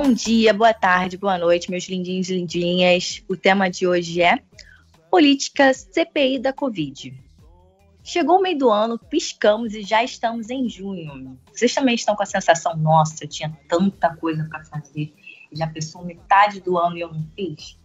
[0.00, 3.20] Bom dia, boa tarde, boa noite, meus lindinhos e lindinhas.
[3.28, 4.38] O tema de hoje é
[5.10, 7.20] Política CPI da Covid.
[8.04, 11.36] Chegou o meio do ano, piscamos e já estamos em junho.
[11.52, 15.12] Vocês também estão com a sensação, nossa, eu tinha tanta coisa para fazer
[15.50, 17.76] já pensou metade do ano e eu não fiz?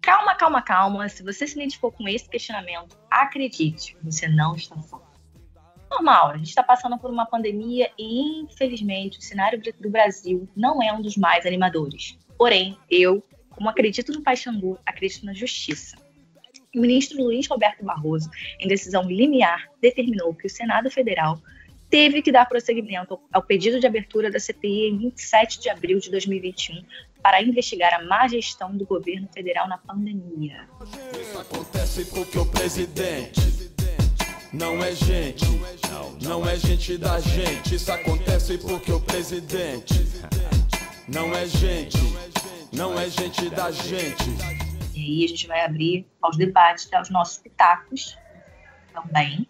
[0.00, 1.08] Calma, calma, calma.
[1.08, 5.00] Se você se identificou com esse questionamento, acredite, você não está só
[5.92, 10.82] normal, a gente está passando por uma pandemia e, infelizmente, o cenário do Brasil não
[10.82, 12.18] é um dos mais animadores.
[12.38, 15.96] Porém, eu, como acredito no Paixangu, acredito na justiça.
[16.74, 21.38] O ministro Luiz Roberto Barroso, em decisão limiar, determinou que o Senado Federal
[21.90, 26.10] teve que dar prosseguimento ao pedido de abertura da CPI em 27 de abril de
[26.10, 26.82] 2021
[27.22, 30.66] para investigar a má gestão do governo federal na pandemia.
[31.20, 33.71] Isso acontece porque o presidente
[34.52, 35.46] não é gente,
[36.20, 37.74] não é gente da gente.
[37.74, 39.94] Isso acontece porque o presidente
[41.08, 41.98] não é gente,
[42.72, 44.24] não é gente da gente.
[44.94, 48.16] E aí a gente vai abrir aos debates, aos nossos pitacos
[48.92, 49.48] também.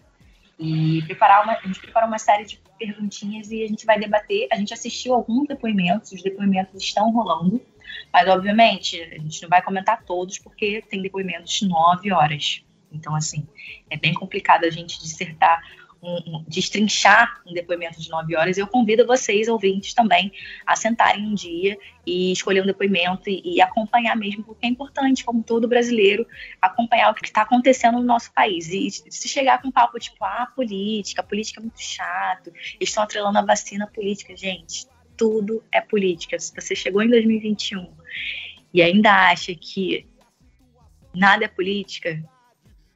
[0.59, 4.47] E preparar uma, a gente preparou uma série de perguntinhas e a gente vai debater.
[4.53, 7.61] A gente assistiu alguns depoimentos, os depoimentos estão rolando,
[8.13, 12.63] mas obviamente a gente não vai comentar todos porque tem depoimentos de nove horas.
[12.93, 13.47] Então, assim,
[13.91, 15.61] é bem complicado a gente dissertar,
[16.03, 18.59] um, um, destrinchar um depoimento de nove horas.
[18.59, 20.33] Eu convido vocês, ouvintes, também,
[20.67, 25.25] a sentarem um dia e escolher um depoimento e, e acompanhar mesmo, porque é importante,
[25.25, 26.27] como todo brasileiro,
[26.61, 28.69] acompanhar o que está acontecendo no nosso país.
[28.69, 33.39] E se chegar com um papo tipo, ah, política, política é muito chato, estão atrelando
[33.39, 36.37] a vacina política, gente, tudo é política.
[36.39, 37.89] Se você chegou em 2021
[38.75, 40.09] e ainda acha que
[41.15, 42.23] nada é política,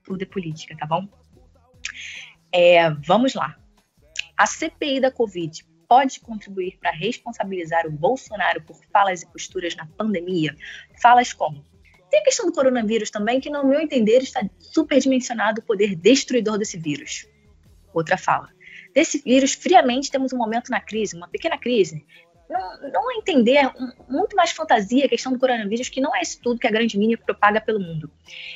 [0.06, 1.06] tudo é política, tá bom?
[2.53, 3.56] É, vamos lá.
[4.37, 9.87] A CPI da Covid pode contribuir para responsabilizar o Bolsonaro por falas e posturas na
[9.87, 10.55] pandemia?
[11.03, 11.65] Falas como?
[12.11, 16.56] Tem a questão do coronavírus também, que, no meu entender, está superdimensionado o poder destruidor
[16.56, 17.27] desse vírus.
[17.93, 18.49] Outra fala.
[18.94, 22.06] Desse vírus, friamente, temos um momento na crise, uma pequena crise,
[22.48, 23.70] não, não entender
[24.08, 26.98] muito mais fantasia a questão do coronavírus, que não é isso tudo que a grande
[26.98, 28.10] mídia propaga pelo mundo.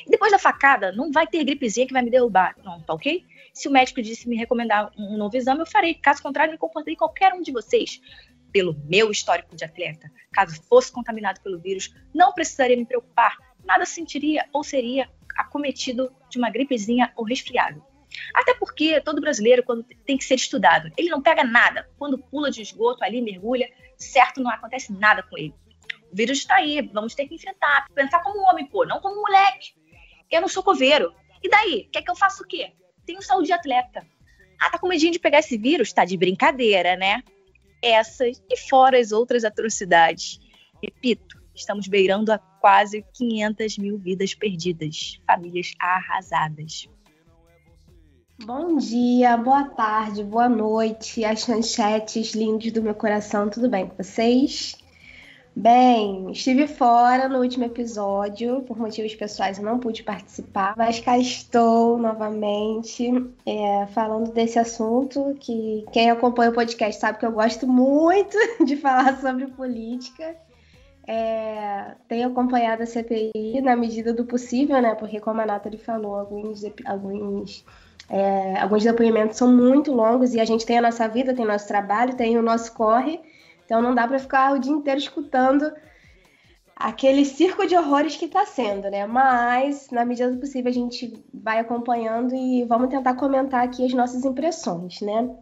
[0.05, 2.55] E depois da facada, não vai ter gripezinha que vai me derrubar.
[2.63, 3.25] Não, tá ok?
[3.53, 5.93] Se o médico disse me recomendar um novo exame, eu farei.
[5.93, 8.01] Caso contrário, me comportei qualquer um de vocês.
[8.51, 13.37] Pelo meu histórico de atleta, caso fosse contaminado pelo vírus, não precisaria me preocupar.
[13.63, 17.81] Nada sentiria ou seria acometido de uma gripezinha ou resfriado.
[18.33, 21.89] Até porque todo brasileiro, quando tem que ser estudado, ele não pega nada.
[21.97, 25.53] Quando pula de esgoto ali, mergulha, certo, não acontece nada com ele.
[26.11, 27.87] O vírus está aí, vamos ter que enfrentar.
[27.93, 29.73] Pensar como homem, pô, não como moleque.
[30.29, 31.13] Eu não sou coveiro.
[31.41, 31.89] E daí?
[31.91, 32.73] Quer que eu faça o quê?
[33.05, 34.05] Tenho saúde de atleta.
[34.59, 35.91] Ah, tá com medinho de pegar esse vírus?
[35.91, 37.23] Tá de brincadeira, né?
[37.81, 40.39] Essas e fora as outras atrocidades.
[40.83, 46.87] Repito, estamos beirando a quase 500 mil vidas perdidas, famílias arrasadas.
[48.45, 54.01] Bom dia, boa tarde, boa noite, as chanchetes lindos do meu coração, tudo bem com
[54.01, 54.75] vocês?
[55.55, 61.19] Bem, estive fora no último episódio, por motivos pessoais eu não pude participar, mas cá
[61.19, 63.11] estou novamente
[63.45, 68.35] é, falando desse assunto que quem acompanha o podcast sabe que eu gosto muito
[68.65, 70.35] de falar sobre política.
[71.07, 74.95] É, tenho acompanhado a CPI na medida do possível, né?
[74.95, 77.65] Porque como a Nathalie falou, alguns, alguns
[78.13, 81.65] é, alguns depoimentos são muito longos e a gente tem a nossa vida, tem nosso
[81.65, 83.21] trabalho, tem o nosso corre,
[83.63, 85.71] então não dá para ficar o dia inteiro escutando
[86.75, 89.05] aquele circo de horrores que está sendo, né?
[89.07, 93.93] Mas, na medida do possível, a gente vai acompanhando e vamos tentar comentar aqui as
[93.93, 95.33] nossas impressões, né?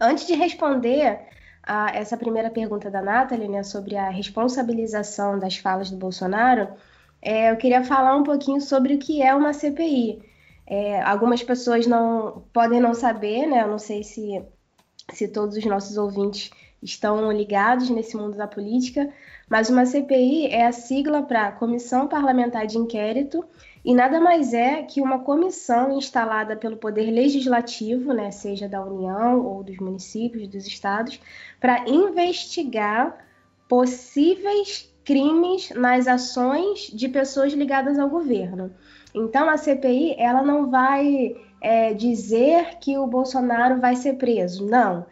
[0.00, 1.20] Antes de responder
[1.62, 6.68] a essa primeira pergunta da Nathalie, né, sobre a responsabilização das falas do Bolsonaro,
[7.20, 10.35] é, eu queria falar um pouquinho sobre o que é uma CPI.
[10.66, 13.62] É, algumas pessoas não podem não saber, né?
[13.62, 14.42] Eu não sei se,
[15.12, 16.50] se todos os nossos ouvintes
[16.82, 19.12] estão ligados nesse mundo da política,
[19.48, 23.44] mas uma CPI é a sigla para Comissão Parlamentar de Inquérito
[23.84, 29.46] e nada mais é que uma comissão instalada pelo Poder Legislativo, né, seja da União
[29.46, 31.20] ou dos municípios, dos estados,
[31.60, 33.16] para investigar
[33.68, 38.74] possíveis crimes nas ações de pessoas ligadas ao governo.
[39.16, 45.06] Então a CPI ela não vai é, dizer que o Bolsonaro vai ser preso, não.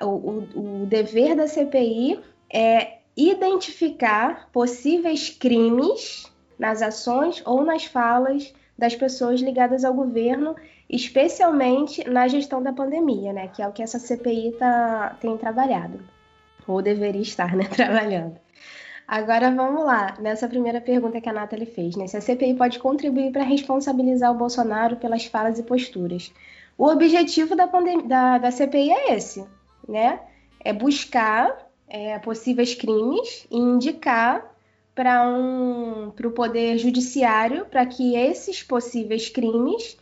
[0.00, 2.20] O, o, o dever da CPI
[2.52, 10.54] é identificar possíveis crimes nas ações ou nas falas das pessoas ligadas ao governo,
[10.88, 13.48] especialmente na gestão da pandemia, né?
[13.48, 15.98] Que é o que essa CPI tá, tem trabalhado,
[16.64, 18.38] ou deveria estar, né, trabalhando.
[19.08, 22.06] Agora vamos lá, nessa primeira pergunta que a Nathalie fez, né?
[22.06, 26.30] Se a CPI pode contribuir para responsabilizar o Bolsonaro pelas falas e posturas.
[26.76, 27.64] O objetivo da,
[28.04, 29.46] da, da CPI é esse,
[29.88, 30.20] né?
[30.62, 34.54] É buscar é, possíveis crimes e indicar
[34.94, 39.96] para um, o Poder Judiciário para que esses possíveis crimes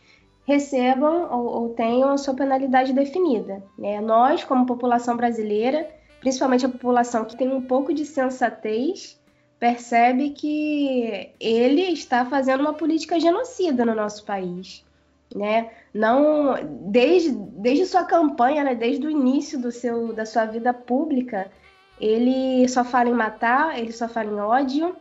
[0.45, 3.63] recebam ou, ou, tenham a sua penalidade definida.
[3.77, 4.01] Né?
[4.01, 5.87] Nós, como população brasileira,
[6.27, 9.17] principalmente a população que tem um pouco de sensatez,
[9.57, 14.85] percebe que ele está fazendo uma política genocida no nosso país.
[15.33, 15.71] Né?
[15.93, 16.55] Não
[16.91, 18.75] desde, desde sua campanha, né?
[18.75, 21.49] desde o início do seu, da sua vida pública,
[21.97, 24.97] ele só fala em matar, ele só fala em ódio.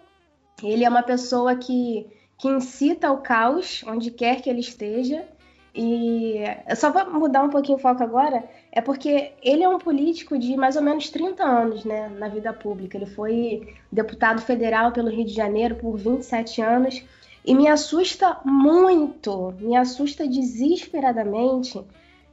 [0.63, 2.07] Ele é uma pessoa que,
[2.39, 5.27] que incita o caos onde quer que ele esteja.
[5.75, 6.37] E
[6.77, 10.55] só para mudar um pouquinho o foco agora, é porque ele é um político de
[10.55, 12.99] mais ou menos 30 anos né, na vida pública.
[12.99, 17.03] Ele foi deputado federal pelo Rio de Janeiro por 27 anos.
[17.43, 21.83] E me assusta muito, me assusta desesperadamente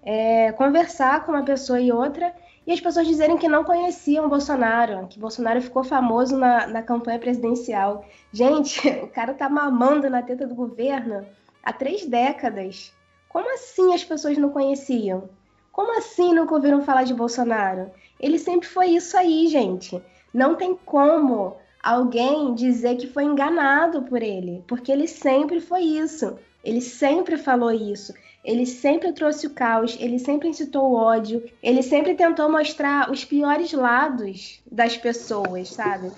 [0.03, 2.35] é, conversar com uma pessoa e outra
[2.67, 7.19] e as pessoas dizerem que não conheciam Bolsonaro, que Bolsonaro ficou famoso na, na campanha
[7.19, 8.03] presidencial.
[8.33, 11.25] Gente, o cara tá mamando na teta do governo
[11.63, 12.91] há três décadas.
[13.29, 15.29] Como assim as pessoas não conheciam?
[15.73, 17.89] Como assim nunca ouviram falar de Bolsonaro?
[18.19, 19.99] Ele sempre foi isso aí, gente.
[20.31, 26.37] Não tem como alguém dizer que foi enganado por ele, porque ele sempre foi isso.
[26.63, 28.13] Ele sempre falou isso.
[28.45, 33.25] Ele sempre trouxe o caos, ele sempre incitou o ódio, ele sempre tentou mostrar os
[33.25, 36.11] piores lados das pessoas, sabe?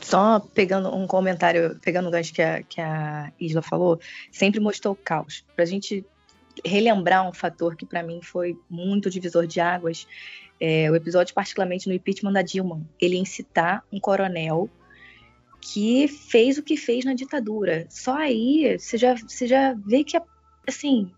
[0.00, 4.00] Só pegando um comentário, pegando o gancho que a, que a Isla falou,
[4.32, 5.44] sempre mostrou o caos.
[5.54, 6.04] Para a gente
[6.64, 10.06] relembrar um fator que para mim foi muito divisor de águas,
[10.60, 14.70] é, o episódio particularmente no impeachment da Dilma, ele incitar um coronel
[15.60, 17.86] que fez o que fez na ditadura.
[17.90, 20.20] Só aí você já, você já vê que,
[20.66, 21.10] assim,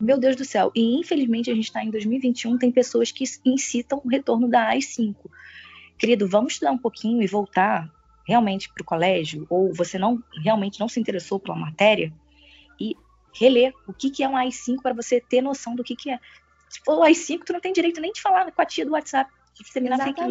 [0.00, 0.70] meu Deus do céu.
[0.74, 5.14] E infelizmente a gente está em 2021, tem pessoas que incitam o retorno da AI-5.
[5.96, 7.90] Querido, vamos estudar um pouquinho e voltar
[8.26, 12.12] realmente para o colégio, ou você não realmente não se interessou pela matéria,
[13.34, 16.18] reler o que, que é um AI-5 para você ter noção do que, que é.
[16.70, 19.30] Tipo, o AI-5, tu não tem direito nem de falar com a tia do WhatsApp.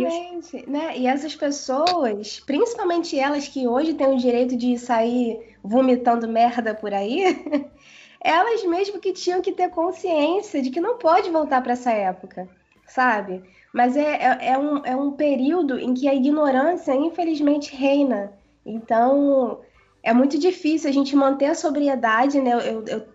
[0.04, 0.98] Exatamente, né?
[0.98, 6.94] E essas pessoas, principalmente elas que hoje têm o direito de sair vomitando merda por
[6.94, 7.24] aí,
[8.20, 12.50] elas mesmo que tinham que ter consciência de que não pode voltar para essa época,
[12.86, 13.42] sabe?
[13.74, 18.34] Mas é, é, é, um, é um período em que a ignorância, infelizmente, reina.
[18.66, 19.62] Então,
[20.04, 22.52] é muito difícil a gente manter a sobriedade, né?
[22.52, 23.08] Eu, eu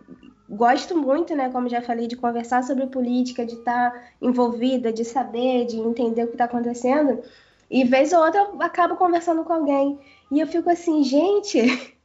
[0.48, 5.04] gosto muito, né, como já falei, de conversar sobre política, de estar tá envolvida, de
[5.04, 7.22] saber, de entender o que está acontecendo.
[7.70, 9.98] E vez ou outra eu acabo conversando com alguém.
[10.32, 11.60] E eu fico assim, gente,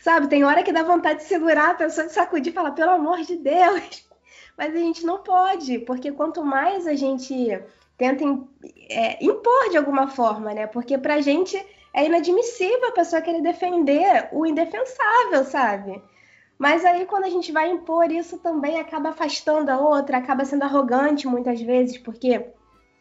[0.00, 2.90] Sabe, tem hora que dá vontade de segurar a pessoa de sacudir e falar, pelo
[2.90, 4.08] amor de Deus.
[4.56, 7.34] Mas a gente não pode, porque quanto mais a gente
[7.98, 8.24] tenta
[8.88, 10.66] é, impor de alguma forma, né?
[10.66, 16.02] Porque pra gente é inadmissível a pessoa querer defender o indefensável, sabe?
[16.58, 20.62] Mas aí quando a gente vai impor isso também acaba afastando a outra, acaba sendo
[20.64, 22.46] arrogante muitas vezes, porque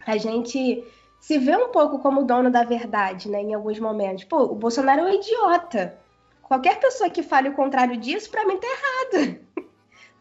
[0.06, 0.84] a gente
[1.20, 3.42] se vê um pouco como dono da verdade, né?
[3.42, 4.24] Em alguns momentos.
[4.24, 5.98] Pô, o Bolsonaro é um idiota.
[6.42, 9.40] Qualquer pessoa que fale o contrário disso, para mim tá errado.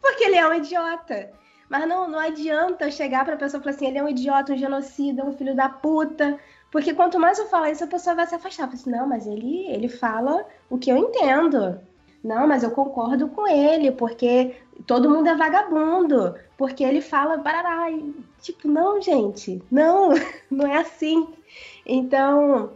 [0.03, 1.31] Porque ele é um idiota.
[1.69, 4.53] Mas não, não adianta eu chegar pra pessoa e falar assim, ele é um idiota,
[4.53, 6.39] um genocida, um filho da puta.
[6.71, 8.69] Porque quanto mais eu falar isso, a pessoa vai se afastar.
[8.69, 11.81] Assim, não, mas ele, ele fala o que eu entendo.
[12.23, 14.57] Não, mas eu concordo com ele, porque
[14.87, 16.35] todo mundo é vagabundo.
[16.57, 17.91] Porque ele fala barará.
[17.91, 20.11] E, tipo, não, gente, não,
[20.51, 21.27] não é assim.
[21.87, 22.71] Então,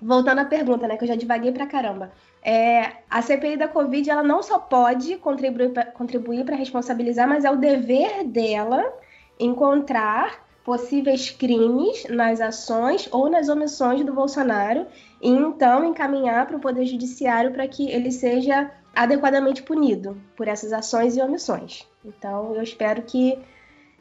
[0.00, 2.10] voltando à pergunta, né, que eu já divaguei pra caramba.
[2.42, 7.56] É, a CPI da Covid ela não só pode contribuir para responsabilizar, mas é o
[7.56, 8.92] dever dela
[9.38, 14.86] encontrar possíveis crimes nas ações ou nas omissões do Bolsonaro
[15.18, 20.70] e então encaminhar para o Poder Judiciário para que ele seja adequadamente punido por essas
[20.70, 21.88] ações e omissões.
[22.04, 23.38] Então, eu espero que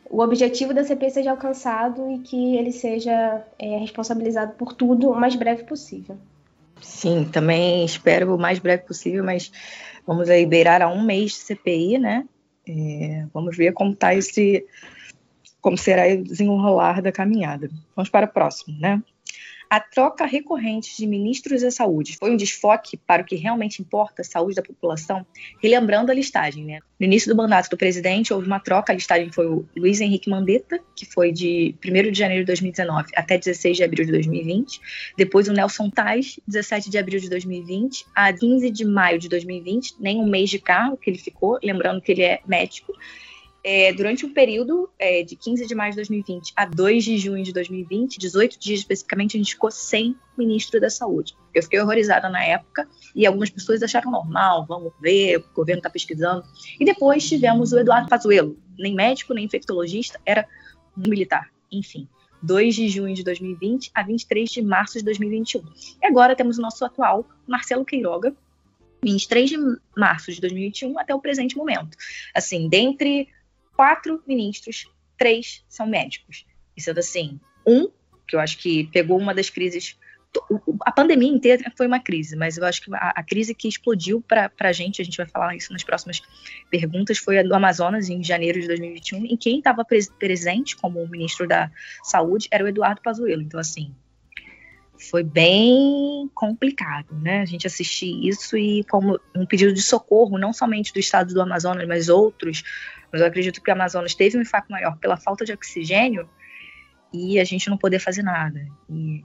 [0.09, 5.17] o objetivo da CPI seja alcançado e que ele seja é, responsabilizado por tudo o
[5.17, 6.17] mais breve possível.
[6.81, 9.49] Sim, também espero o mais breve possível, mas
[10.05, 12.25] vamos aí beirar a um mês de CPI, né?
[12.67, 14.65] É, vamos ver como tá esse,
[15.61, 17.69] como será o desenrolar da caminhada.
[17.95, 19.01] Vamos para o próximo, né?
[19.69, 24.21] A troca recorrente de ministros da saúde foi um desfoque para o que realmente importa,
[24.21, 25.25] a saúde da população,
[25.61, 26.63] relembrando a listagem.
[26.63, 26.79] Né?
[26.97, 30.29] No início do mandato do presidente, houve uma troca, a listagem foi o Luiz Henrique
[30.29, 34.79] Mandetta, que foi de 1 de janeiro de 2019 até 16 de abril de 2020.
[35.17, 39.95] Depois o Nelson Tais, 17 de abril de 2020 a 15 de maio de 2020,
[39.99, 42.93] nem um mês de cargo que ele ficou, lembrando que ele é médico
[43.69, 47.43] é, durante um período é, de 15 de maio de 2020 a 2 de junho
[47.43, 51.35] de 2020, 18 dias especificamente, a gente ficou sem ministro da Saúde.
[51.53, 55.89] Eu fiquei horrorizada na época e algumas pessoas acharam normal, vamos ver, o governo está
[55.89, 56.45] pesquisando.
[56.79, 60.47] E depois tivemos o Eduardo Pazuello, nem médico, nem infectologista, era
[60.97, 62.07] um militar, enfim.
[62.41, 65.61] 2 de junho de 2020 a 23 de março de 2021.
[66.01, 68.33] E agora temos o nosso atual Marcelo Queiroga,
[69.03, 69.57] 23 de
[69.95, 71.97] março de 2021 até o presente momento.
[72.33, 73.27] Assim, dentre
[73.77, 76.45] quatro ministros, três são médicos.
[76.75, 77.89] Isso é assim, um,
[78.27, 79.95] que eu acho que pegou uma das crises.
[80.81, 84.19] A pandemia inteira foi uma crise, mas eu acho que a, a crise que explodiu
[84.19, 86.21] para a gente, a gente vai falar isso nas próximas
[86.71, 91.07] perguntas, foi a do Amazonas, em janeiro de 2021, e quem estava pres presente como
[91.07, 91.71] ministro da
[92.03, 93.43] Saúde era o Eduardo Pazuello.
[93.43, 93.95] Então, assim,
[94.99, 97.41] foi bem complicado, né?
[97.41, 101.41] A gente assistir isso e como um pedido de socorro, não somente do estado do
[101.41, 102.63] Amazonas, mas outros
[103.11, 106.29] mas eu acredito que o Amazonas teve um impacto maior pela falta de oxigênio
[107.13, 108.67] e a gente não poder fazer nada.
[108.89, 109.23] E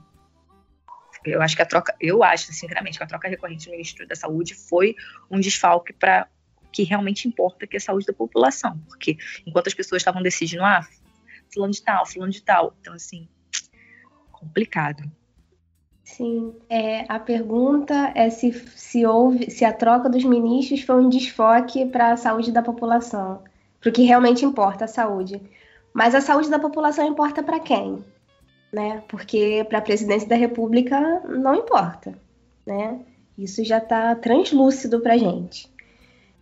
[1.25, 4.15] eu acho que a troca, eu acho sinceramente que a troca recorrente do ministro da
[4.15, 4.95] Saúde foi
[5.31, 6.29] um desfalque para
[6.65, 10.23] o que realmente importa, que é a saúde da população, porque enquanto as pessoas estavam
[10.23, 10.87] decidindo, ah,
[11.53, 13.29] fulano de tal, fulano de tal, então assim,
[14.31, 15.03] complicado.
[16.17, 21.09] Sim, é, a pergunta é se, se houve, se a troca dos ministros foi um
[21.09, 23.41] desfoque para a saúde da população
[23.83, 25.43] para o que realmente importa, a saúde.
[25.93, 28.03] Mas a saúde da população importa para quem?
[28.73, 29.03] Né?
[29.09, 32.15] Porque para a presidência da República não importa.
[32.65, 33.01] Né?
[33.37, 35.69] Isso já está translúcido para a gente.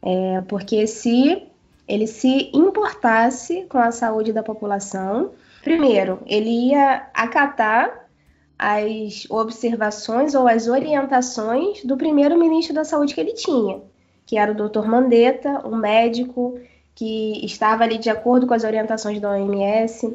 [0.03, 1.47] É, porque se
[1.89, 5.31] ele se importasse com a saúde da população,
[5.62, 8.00] primeiro, ele ia acatar
[8.62, 13.81] as observações ou as orientações do primeiro ministro da Saúde que ele tinha,
[14.26, 14.87] que era o Dr.
[14.87, 16.61] Mandetta, um médico
[16.95, 20.14] que estava ali de acordo com as orientações da OMS,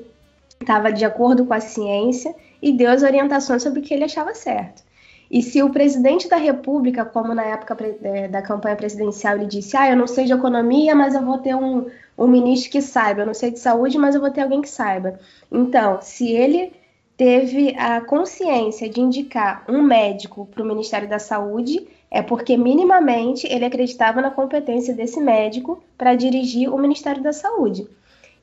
[0.62, 4.36] estava de acordo com a ciência e deu as orientações sobre o que ele achava
[4.36, 4.84] certo.
[5.32, 9.76] E se o presidente da República, como na época é, da campanha presidencial, ele disse:
[9.76, 13.22] Ah, eu não sei de economia, mas eu vou ter um, um ministro que saiba,
[13.22, 15.20] eu não sei de saúde, mas eu vou ter alguém que saiba.
[15.52, 16.72] Então, se ele
[17.18, 23.48] teve a consciência de indicar um médico para o Ministério da Saúde, é porque minimamente
[23.48, 27.88] ele acreditava na competência desse médico para dirigir o Ministério da Saúde.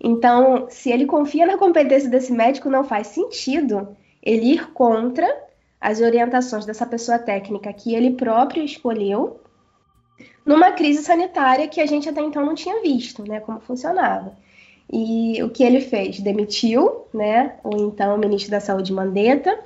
[0.00, 5.26] Então, se ele confia na competência desse médico, não faz sentido ele ir contra
[5.81, 9.41] as orientações dessa pessoa técnica que ele próprio escolheu
[10.45, 14.37] numa crise sanitária que a gente até então não tinha visto, né, como funcionava.
[14.91, 16.21] E o que ele fez?
[16.21, 19.59] Demitiu, né, o então ministro da Saúde Mandetta,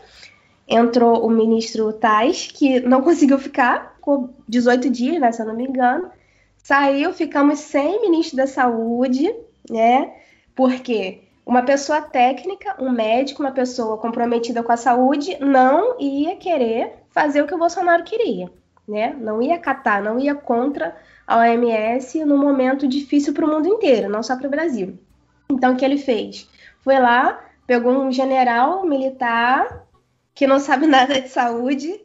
[0.68, 5.54] entrou o ministro Tais, que não conseguiu ficar, ficou 18 dias, né, se eu não
[5.54, 6.10] me engano.
[6.56, 9.32] Saiu, ficamos sem ministro da Saúde,
[9.70, 10.12] né?
[10.54, 16.94] Porque uma pessoa técnica, um médico, uma pessoa comprometida com a saúde, não ia querer
[17.10, 18.50] fazer o que o Bolsonaro queria,
[18.86, 19.14] né?
[19.16, 24.08] Não ia catar, não ia contra a OMS num momento difícil para o mundo inteiro,
[24.08, 24.98] não só para o Brasil.
[25.48, 26.48] Então, o que ele fez?
[26.80, 29.86] Foi lá, pegou um general militar
[30.34, 32.00] que não sabe nada de saúde,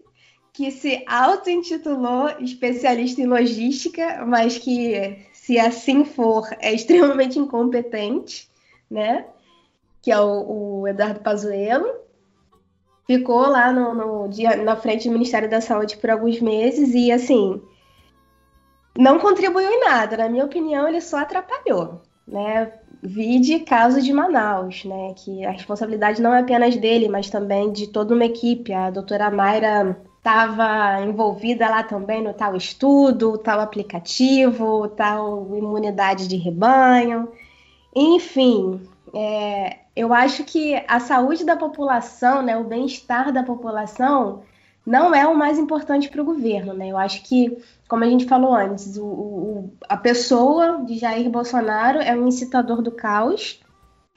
[0.53, 8.50] que se auto-intitulou especialista em logística, mas que, se assim for, é extremamente incompetente,
[8.89, 9.25] né?
[10.01, 12.01] Que é o, o Eduardo Pazuello.
[13.07, 17.12] Ficou lá no, no dia, na frente do Ministério da Saúde por alguns meses e,
[17.12, 17.62] assim,
[18.98, 20.17] não contribuiu em nada.
[20.17, 22.74] Na minha opinião, ele só atrapalhou, né?
[23.03, 25.13] Vide caso de Manaus, né?
[25.15, 28.72] Que a responsabilidade não é apenas dele, mas também de toda uma equipe.
[28.74, 36.38] A doutora Mayra estava envolvida lá também no tal estudo, tal aplicativo, tal imunidade de
[36.38, 37.27] rebanho.
[37.96, 44.43] Enfim, é, eu acho que a saúde da população, né, o bem-estar da população,
[44.86, 46.74] não é o mais importante para o governo.
[46.74, 46.89] Né?
[46.89, 47.58] Eu acho que
[47.91, 52.81] como a gente falou antes, o, o, a pessoa de Jair Bolsonaro é um incitador
[52.81, 53.60] do caos,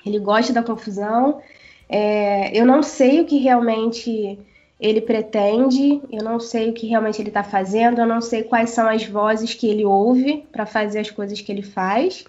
[0.06, 1.40] ele gosta da confusão.
[1.88, 4.38] É, eu não sei o que realmente
[4.78, 8.70] ele pretende, eu não sei o que realmente ele está fazendo, eu não sei quais
[8.70, 12.24] são as vozes que ele ouve para fazer as coisas que ele faz,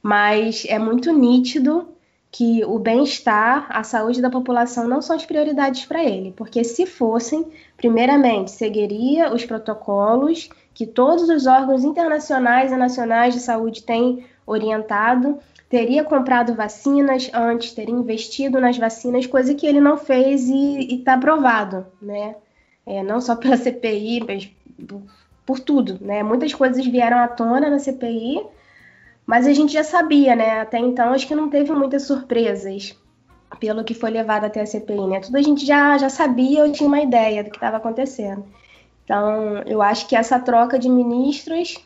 [0.00, 1.88] mas é muito nítido
[2.30, 6.86] que o bem-estar, a saúde da população não são as prioridades para ele, porque se
[6.86, 7.44] fossem,
[7.76, 15.38] primeiramente, seguiria os protocolos que todos os órgãos internacionais e nacionais de saúde têm orientado,
[15.70, 21.14] teria comprado vacinas antes, teria investido nas vacinas, coisa que ele não fez e está
[21.14, 22.36] aprovado, né?
[22.84, 24.50] É, não só pela CPI, mas
[25.46, 26.22] por tudo, né?
[26.22, 28.44] Muitas coisas vieram à tona na CPI
[29.26, 30.60] mas a gente já sabia, né?
[30.60, 32.96] Até então, acho que não teve muitas surpresas
[33.58, 35.20] pelo que foi levado até a CPI, né?
[35.20, 38.44] Tudo a gente já, já sabia ou tinha uma ideia do que estava acontecendo.
[39.06, 41.78] Então, eu acho que essa troca de ministros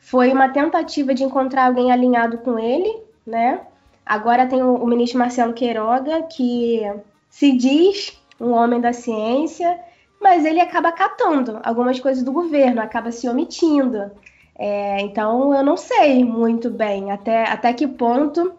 [0.00, 2.92] foi uma tentativa de encontrar alguém alinhado com ele,
[3.24, 3.60] né?
[4.04, 6.82] Agora tem o, o ministro Marcelo Queiroga, que
[7.30, 9.78] se diz um homem da ciência,
[10.20, 14.10] mas ele acaba catando algumas coisas do governo, acaba se omitindo.
[14.58, 18.52] É, então, eu não sei muito bem até, até que ponto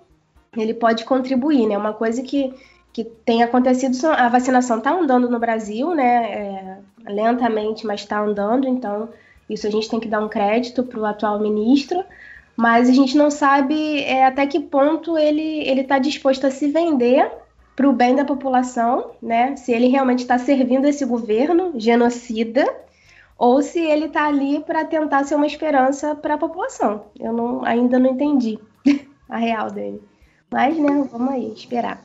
[0.56, 1.78] ele pode contribuir, né?
[1.78, 2.54] Uma coisa que,
[2.94, 6.32] que tem acontecido, a vacinação está andando no Brasil, né?
[6.32, 9.10] É, lentamente, mas está andando, então
[9.50, 12.04] isso a gente tem que dar um crédito para o atual ministro,
[12.56, 17.32] mas a gente não sabe é, até que ponto ele está disposto a se vender
[17.76, 19.56] para o bem da população, né?
[19.56, 22.68] Se ele realmente está servindo esse governo genocida
[23.38, 27.04] ou se ele está ali para tentar ser uma esperança para a população.
[27.20, 28.58] Eu não, ainda não entendi
[29.30, 30.02] a real dele.
[30.50, 32.04] Mas, né, vamos aí, esperar.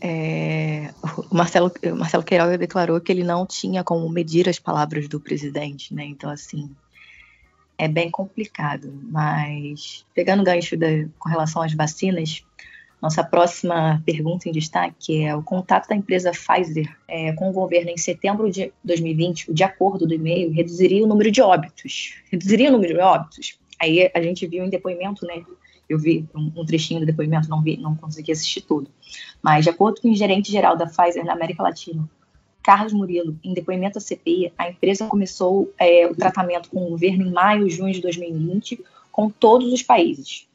[0.00, 0.92] É,
[1.30, 5.94] o Marcelo, Marcelo Queiroga declarou que ele não tinha como medir as palavras do presidente,
[5.94, 6.04] né?
[6.04, 6.70] Então, assim,
[7.76, 8.92] é bem complicado.
[9.10, 12.44] Mas, pegando o gancho de, com relação às vacinas,
[13.00, 17.90] nossa próxima pergunta em destaque é o contato da empresa Pfizer é, com o governo
[17.90, 22.14] em setembro de 2020, de acordo do e-mail, reduziria o número de óbitos.
[22.30, 23.58] Reduziria o número de óbitos.
[23.80, 25.42] Aí a gente viu em depoimento, né?
[25.90, 28.88] Eu vi um, um trechinho do depoimento, não vi, não consegui assistir tudo.
[29.42, 32.08] Mas de acordo com o gerente geral da Pfizer na América Latina,
[32.62, 37.26] Carlos Murilo, em depoimento à CPI, a empresa começou é, o tratamento com o governo
[37.26, 40.46] em maio e junho de 2020 com todos os países.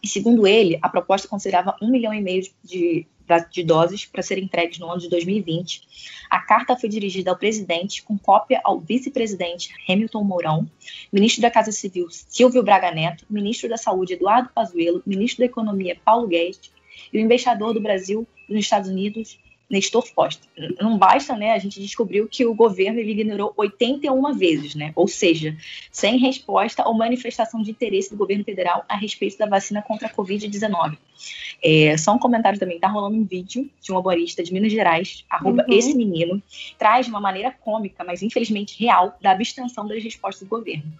[0.00, 3.04] E segundo ele, a proposta considerava um milhão e meio de,
[3.50, 5.82] de doses para serem entregues no ano de 2020.
[6.30, 10.70] A carta foi dirigida ao presidente, com cópia ao vice-presidente Hamilton Mourão,
[11.12, 15.96] ministro da Casa Civil Silvio Braga Neto, ministro da Saúde Eduardo Pazuello, ministro da Economia
[16.04, 16.70] Paulo Guedes
[17.12, 19.38] e o embaixador do Brasil nos Estados Unidos
[19.70, 20.48] Nestor Foster.
[20.80, 21.52] Não basta, né?
[21.52, 24.92] A gente descobriu que o governo ele ignorou 81 vezes, né?
[24.96, 25.56] Ou seja,
[25.92, 30.10] sem resposta ou manifestação de interesse do governo federal a respeito da vacina contra a
[30.10, 30.96] Covid-19.
[31.62, 35.24] É, só um comentário também, tá rolando um vídeo de um humorista de Minas Gerais,
[35.28, 35.74] arroba uhum.
[35.74, 36.42] esse menino,
[36.78, 40.90] traz de uma maneira cômica, mas infelizmente real, da abstenção das respostas do governo.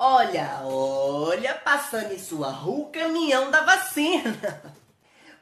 [0.00, 4.38] Olha, olha, passando em sua rua o caminhão da vacina.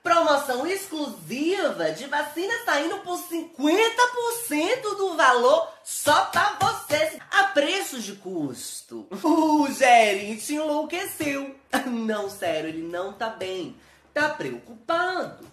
[0.06, 8.12] Promoção exclusiva de vacina saindo por 50% do valor só para vocês a preço de
[8.12, 9.08] custo.
[9.24, 11.56] O gerente enlouqueceu.
[11.86, 13.76] Não, sério, ele não tá bem.
[14.14, 15.44] Tá preocupado.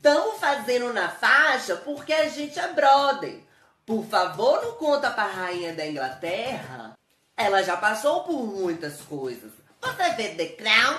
[0.00, 3.38] Tamo fazendo na faixa porque a gente é brother.
[3.84, 6.96] Por favor, não conta pra rainha da Inglaterra.
[7.36, 9.52] Ela já passou por muitas coisas.
[9.82, 10.98] Você vê The Crown?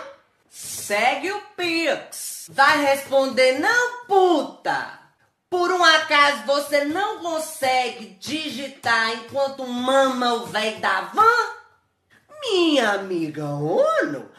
[0.52, 2.39] Segue o Pix.
[2.52, 5.00] Vai responder não, puta.
[5.52, 11.54] Por um acaso você não consegue digitar enquanto mama o velho da van?
[12.42, 14.32] Minha amiga Ono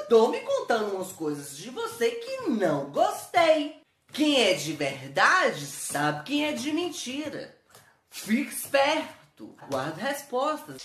[0.00, 3.80] andou me contando umas coisas de você que não gostei.
[4.12, 7.56] Quem é de verdade sabe quem é de mentira.
[8.10, 10.82] Fique esperto, guarda respostas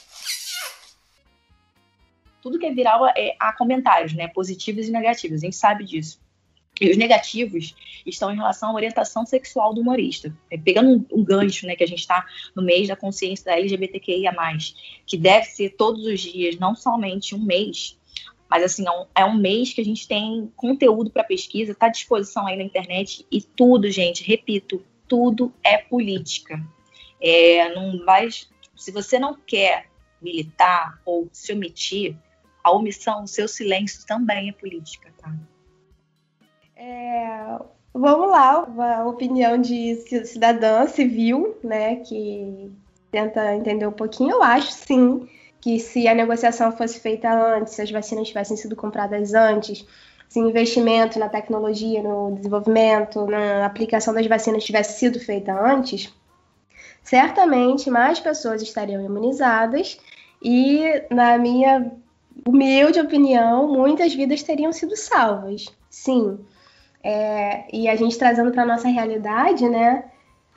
[2.40, 4.30] tudo que é viral é, há comentários, né?
[4.30, 6.18] Positivos e negativos, a gente sabe disso.
[6.80, 10.34] E os negativos estão em relação à orientação sexual do humorista.
[10.50, 13.58] É, pegando um, um, gancho, né, que a gente está no mês da consciência da
[13.58, 14.34] LGBTQIA+,
[15.06, 17.98] que deve ser todos os dias, não somente um mês,
[18.50, 21.88] mas assim, é um, é um mês que a gente tem conteúdo para pesquisa, está
[21.88, 26.62] à disposição aí na internet, e tudo, gente, repito, tudo é política.
[27.22, 29.90] É, não vai, se você não quer
[30.22, 32.16] militar ou se omitir,
[32.64, 35.34] a omissão, o seu silêncio também é política, tá?
[36.80, 37.58] É,
[37.92, 38.68] vamos lá,
[39.00, 42.72] a opinião de cidadã civil, né, que
[43.12, 44.34] tenta entender um pouquinho.
[44.34, 45.28] Eu acho, sim,
[45.60, 49.86] que se a negociação fosse feita antes, se as vacinas tivessem sido compradas antes,
[50.30, 56.14] se investimento na tecnologia, no desenvolvimento, na aplicação das vacinas tivesse sido feita antes,
[57.02, 59.98] certamente mais pessoas estariam imunizadas
[60.44, 61.92] e, na minha
[62.46, 65.66] humilde opinião, muitas vidas teriam sido salvas.
[65.90, 66.38] Sim.
[67.10, 70.04] É, e a gente trazendo para nossa realidade, né?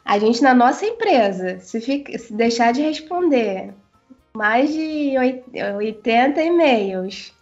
[0.05, 3.73] A gente na nossa empresa, se, fica, se deixar de responder
[4.35, 5.15] mais de
[5.77, 7.33] 80 e-mails,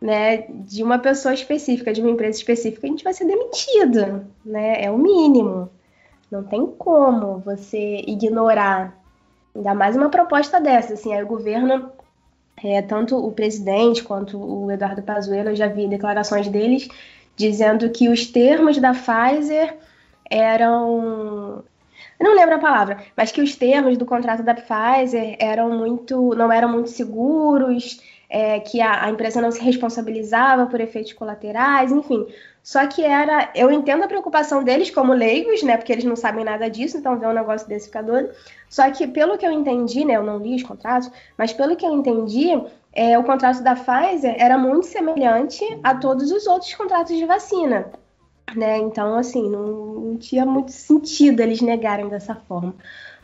[0.00, 4.82] né, de uma pessoa específica, de uma empresa específica, a gente vai ser demitido, né?
[4.82, 5.68] É o mínimo.
[6.30, 8.98] Não tem como você ignorar
[9.54, 11.92] ainda mais uma proposta dessa, assim, aí o governo
[12.64, 16.88] é, tanto o presidente quanto o Eduardo Pazuello, eu já vi declarações deles
[17.38, 19.76] dizendo que os termos da Pfizer
[20.28, 21.64] eram
[22.20, 26.50] não lembro a palavra, mas que os termos do contrato da Pfizer eram muito, não
[26.50, 32.26] eram muito seguros, é, que a, a, empresa não se responsabilizava por efeitos colaterais, enfim.
[32.62, 36.44] Só que era, eu entendo a preocupação deles como leigos, né, porque eles não sabem
[36.44, 38.30] nada disso, então vê um negócio desse ficar doido.
[38.68, 41.86] Só que pelo que eu entendi, né, eu não li os contratos, mas pelo que
[41.86, 42.50] eu entendi,
[42.98, 47.92] é, o contrato da Pfizer era muito semelhante a todos os outros contratos de vacina.
[48.56, 48.76] Né?
[48.78, 52.74] Então, assim, não, não tinha muito sentido eles negarem dessa forma.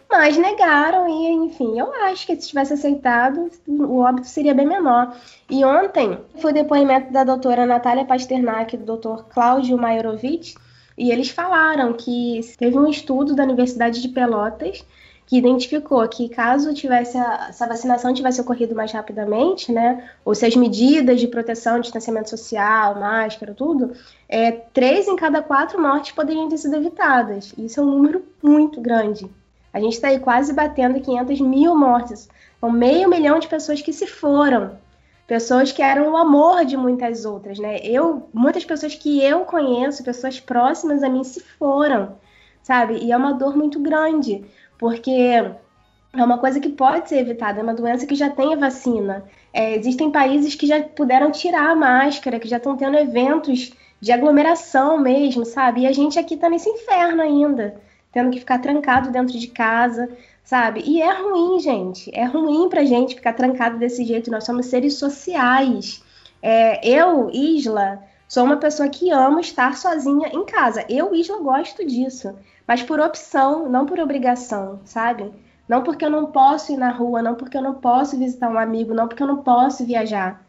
[0.09, 5.17] Mas negaram e, enfim, eu acho que se tivesse aceitado, o óbito seria bem menor.
[5.51, 10.55] E ontem foi o depoimento da doutora Natália Pasternak e do doutor Cláudio Maiorovic,
[10.97, 14.85] e eles falaram que teve um estudo da Universidade de Pelotas
[15.27, 20.35] que identificou que caso tivesse a, se a vacinação tivesse ocorrido mais rapidamente, né, ou
[20.35, 23.93] se as medidas de proteção, distanciamento social, máscara, tudo,
[24.29, 27.55] é, três em cada quatro mortes poderiam ter sido evitadas.
[27.57, 29.29] Isso é um número muito grande.
[29.73, 32.29] A gente está aí quase batendo 500 mil mortes.
[32.61, 34.79] São meio milhão de pessoas que se foram.
[35.27, 37.79] Pessoas que eram o amor de muitas outras, né?
[37.79, 42.17] Eu, muitas pessoas que eu conheço, pessoas próximas a mim, se foram,
[42.63, 42.99] sabe?
[42.99, 44.45] E é uma dor muito grande
[44.79, 49.25] porque é uma coisa que pode ser evitada, é uma doença que já tem vacina.
[49.53, 54.13] É, existem países que já puderam tirar a máscara, que já estão tendo eventos de
[54.13, 55.83] aglomeração mesmo, sabe?
[55.83, 57.81] E a gente aqui tá nesse inferno ainda,
[58.13, 60.09] tendo que ficar trancado dentro de casa,
[60.45, 60.83] sabe?
[60.87, 62.11] E é ruim, gente.
[62.15, 64.31] É ruim pra gente ficar trancado desse jeito.
[64.31, 66.03] Nós somos seres sociais.
[66.43, 68.03] É, eu, Isla,
[68.35, 70.85] sou uma pessoa que ama estar sozinha em casa.
[70.89, 72.35] Eu, Isla, gosto disso
[72.67, 75.31] mas por opção, não por obrigação, sabe?
[75.69, 78.59] Não porque eu não posso ir na rua, não porque eu não posso visitar um
[78.59, 80.43] amigo, não porque eu não posso viajar.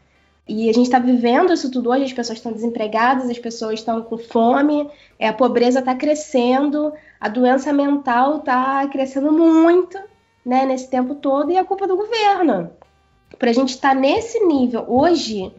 [0.48, 4.00] E a gente está vivendo isso tudo hoje, as pessoas estão desempregadas, as pessoas estão
[4.02, 9.98] com fome, é, a pobreza está crescendo, a doença mental está crescendo muito
[10.44, 12.70] né, nesse tempo todo, e é culpa do governo.
[13.38, 15.52] Para a gente estar tá nesse nível hoje,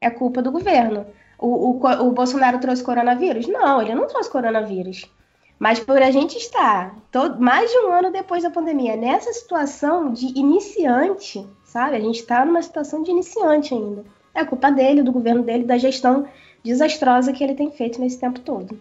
[0.00, 1.06] é culpa do governo.
[1.38, 3.46] O, o, o Bolsonaro trouxe coronavírus?
[3.46, 5.10] Não, ele não trouxe coronavírus.
[5.58, 10.12] Mas por a gente estar todo, mais de um ano depois da pandemia nessa situação
[10.12, 11.96] de iniciante, sabe?
[11.96, 14.04] A gente está numa situação de iniciante ainda.
[14.34, 16.28] É culpa dele, do governo dele, da gestão
[16.62, 18.78] desastrosa que ele tem feito nesse tempo todo.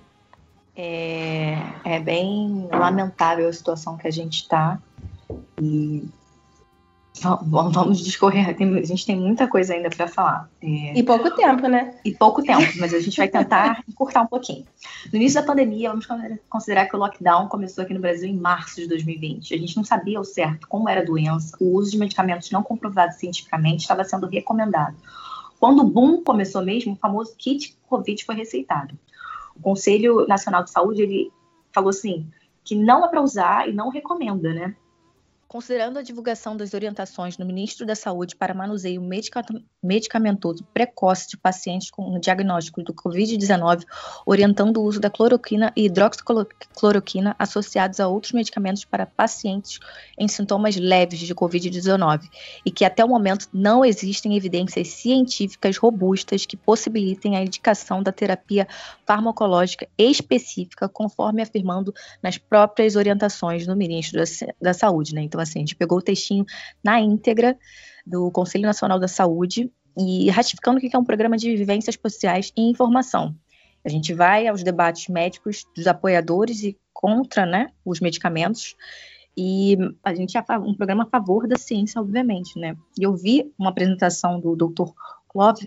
[0.76, 4.78] É, é bem lamentável a situação que a gente está.
[5.62, 6.04] E
[7.22, 10.50] Vamos discorrer, a gente tem muita coisa ainda para falar.
[10.62, 10.98] É...
[10.98, 11.96] E pouco tempo, né?
[12.04, 14.66] E pouco tempo, mas a gente vai tentar encurtar um pouquinho.
[15.12, 16.08] No início da pandemia, vamos
[16.50, 19.54] considerar que o lockdown começou aqui no Brasil em março de 2020.
[19.54, 22.62] A gente não sabia ao certo como era a doença, o uso de medicamentos não
[22.62, 24.96] comprovados cientificamente estava sendo recomendado.
[25.60, 28.98] Quando o boom começou mesmo, o famoso kit Covid foi receitado.
[29.56, 31.32] O Conselho Nacional de Saúde ele
[31.72, 32.28] falou assim
[32.64, 34.76] que não é para usar e não recomenda, né?
[35.48, 39.00] Considerando a divulgação das orientações do Ministro da Saúde para manuseio
[39.82, 43.84] medicamentoso precoce de pacientes com diagnóstico do Covid-19,
[44.26, 49.80] orientando o uso da cloroquina e hidroxicloroquina associados a outros medicamentos para pacientes
[50.18, 52.28] em sintomas leves de Covid-19,
[52.66, 58.12] e que até o momento não existem evidências científicas robustas que possibilitem a indicação da
[58.12, 58.68] terapia
[59.06, 64.22] farmacológica específica, conforme afirmando nas próprias orientações do Ministro
[64.62, 65.14] da, Saúde.
[65.14, 65.22] Né?
[65.22, 66.46] Então, assim, a gente pegou o textinho
[66.84, 67.58] na íntegra
[68.06, 72.70] do Conselho Nacional da Saúde e ratificando que é um programa de vivências sociais e
[72.70, 73.36] informação.
[73.86, 78.76] A gente vai aos debates médicos dos apoiadores e contra né, os medicamentos.
[79.38, 82.76] E a gente é um programa a favor da ciência, obviamente, né?
[82.98, 84.92] E eu vi uma apresentação do Dr.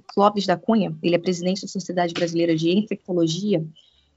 [0.06, 3.64] Clóvis da Cunha, ele é presidente da Sociedade Brasileira de Infectologia,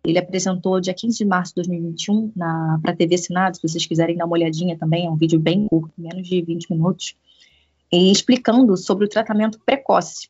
[0.04, 4.16] ele apresentou dia 15 de março de 2021 para a TV Senado, se vocês quiserem
[4.18, 7.16] dar uma olhadinha também, é um vídeo bem curto, menos de 20 minutos,
[7.92, 10.30] explicando sobre o tratamento precoce.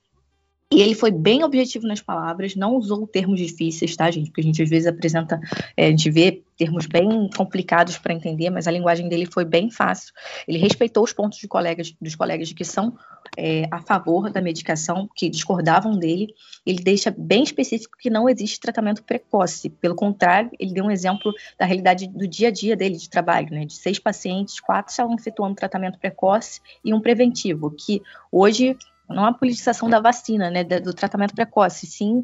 [0.74, 4.28] E ele foi bem objetivo nas palavras, não usou termos difíceis, tá, gente?
[4.28, 5.38] Porque a gente às vezes apresenta,
[5.76, 9.70] é, a gente vê termos bem complicados para entender, mas a linguagem dele foi bem
[9.70, 10.14] fácil.
[10.48, 12.96] Ele respeitou os pontos de colegas, dos colegas que são
[13.38, 16.34] é, a favor da medicação, que discordavam dele.
[16.66, 19.70] Ele deixa bem específico que não existe tratamento precoce.
[19.70, 23.50] Pelo contrário, ele deu um exemplo da realidade do dia a dia dele de trabalho,
[23.52, 23.66] né?
[23.66, 28.78] De seis pacientes, quatro estavam efetuando tratamento precoce e um preventivo, que hoje
[29.12, 32.21] não a politização da vacina, né, do tratamento precoce, sim,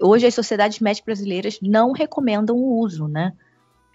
[0.00, 3.32] hoje as sociedades médicas brasileiras não recomendam o uso, né,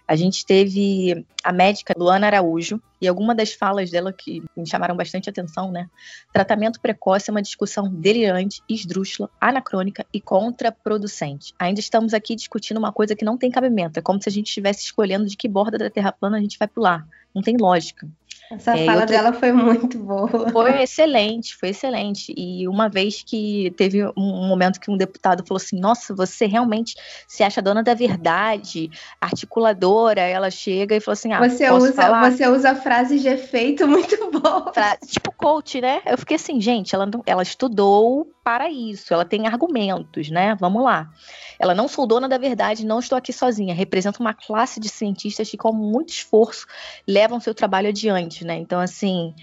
[0.06, 4.94] a gente teve a médica Luana Araújo e alguma das falas dela que me chamaram
[4.94, 5.88] bastante atenção, né?
[6.30, 11.54] Tratamento precoce é uma discussão delirante, esdrúxula, anacrônica e contraproducente.
[11.58, 13.98] Ainda estamos aqui discutindo uma coisa que não tem cabimento.
[13.98, 16.58] É como se a gente estivesse escolhendo de que borda da Terra plana a gente
[16.58, 17.06] vai pular.
[17.34, 18.06] Não tem lógica.
[18.50, 20.50] Essa é, fala dela foi muito boa.
[20.50, 22.32] Foi excelente, foi excelente.
[22.36, 26.94] E uma vez que teve um momento que um deputado falou assim: Nossa, você realmente
[27.26, 30.20] se acha dona da verdade, articuladora.
[30.20, 32.30] Ela chega e falou assim: ah, você usa, falar?
[32.30, 34.74] você usa frases de efeito muito boas.
[34.74, 36.02] Fra tipo coach, né?
[36.06, 40.54] Eu fiquei assim, gente, ela, ela estudou para isso, ela tem argumentos, né?
[40.60, 41.10] Vamos lá.
[41.58, 43.74] Ela não sou dona da verdade, não estou aqui sozinha.
[43.74, 46.66] Representa uma classe de cientistas que, com muito esforço,
[47.08, 48.54] levam seu trabalho adiante, né?
[48.56, 49.34] Então, assim,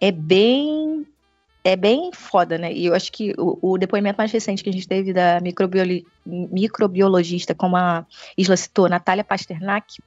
[0.00, 1.06] é bem
[1.64, 2.72] é bem foda, né?
[2.72, 6.02] E eu acho que o, o, depoimento mais recente que a gente teve da microbiolo,
[6.24, 9.98] microbiologista, como a Isla citou, Natália Pasternak,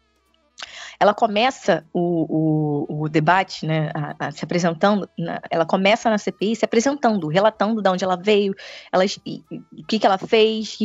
[1.00, 6.18] ela começa o, o, o debate, né, a, a se apresentando, na, ela começa na
[6.18, 8.56] CPI se apresentando, relatando de onde ela veio,
[8.92, 10.78] ela, o que, que ela fez,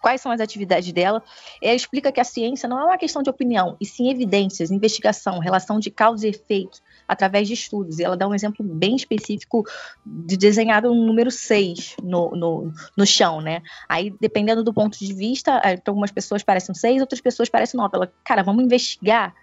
[0.00, 1.22] quais são as atividades dela.
[1.62, 5.38] Ela explica que a ciência não é uma questão de opinião, e sim evidências, investigação,
[5.38, 7.98] relação de causa e efeito através de estudos.
[7.98, 9.64] E ela dá um exemplo bem específico
[10.04, 13.62] de desenhado um número 6 no, no, no chão, né?
[13.88, 17.96] Aí, dependendo do ponto de vista, eh, algumas pessoas parecem 6, outras pessoas parecem 9.
[17.96, 19.34] Ela, cara, vamos investigar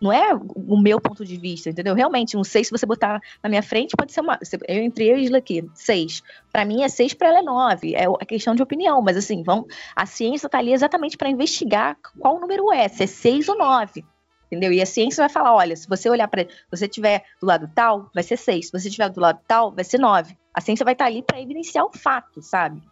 [0.00, 1.94] não é o meu ponto de vista, entendeu?
[1.94, 4.38] Realmente, um 6, se você botar na minha frente, pode ser uma.
[4.66, 6.22] Eu entre eu e Isla aqui, 6.
[6.52, 7.94] Para mim é 6, para ela é 9.
[7.94, 11.96] É a questão de opinião, mas assim, vamos, a ciência está ali exatamente para investigar
[12.18, 14.04] qual número é, se é 6 ou 9.
[14.48, 14.72] Entendeu?
[14.72, 16.46] E a ciência vai falar: olha, se você olhar para.
[16.70, 18.66] Você estiver do lado tal, vai ser 6.
[18.66, 20.36] Se você estiver do lado tal, vai ser 9.
[20.52, 22.82] A ciência vai estar tá ali para evidenciar o fato, sabe?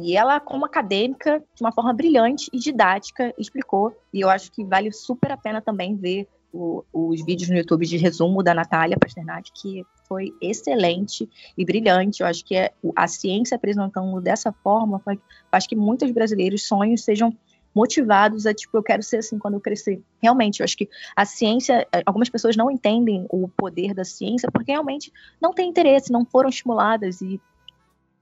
[0.00, 3.94] E ela, como acadêmica, de uma forma brilhante e didática, explicou.
[4.12, 7.86] E eu acho que vale super a pena também ver o, os vídeos no YouTube
[7.86, 12.22] de resumo da Natália Pasternak, que foi excelente e brilhante.
[12.22, 15.20] Eu acho que é, a ciência apresentando dessa forma, foi,
[15.52, 17.36] acho que muitos brasileiros sonhos sejam
[17.74, 20.02] motivados a, tipo, eu quero ser assim quando eu crescer.
[20.20, 24.72] Realmente, eu acho que a ciência, algumas pessoas não entendem o poder da ciência porque
[24.72, 27.40] realmente não tem interesse, não foram estimuladas e,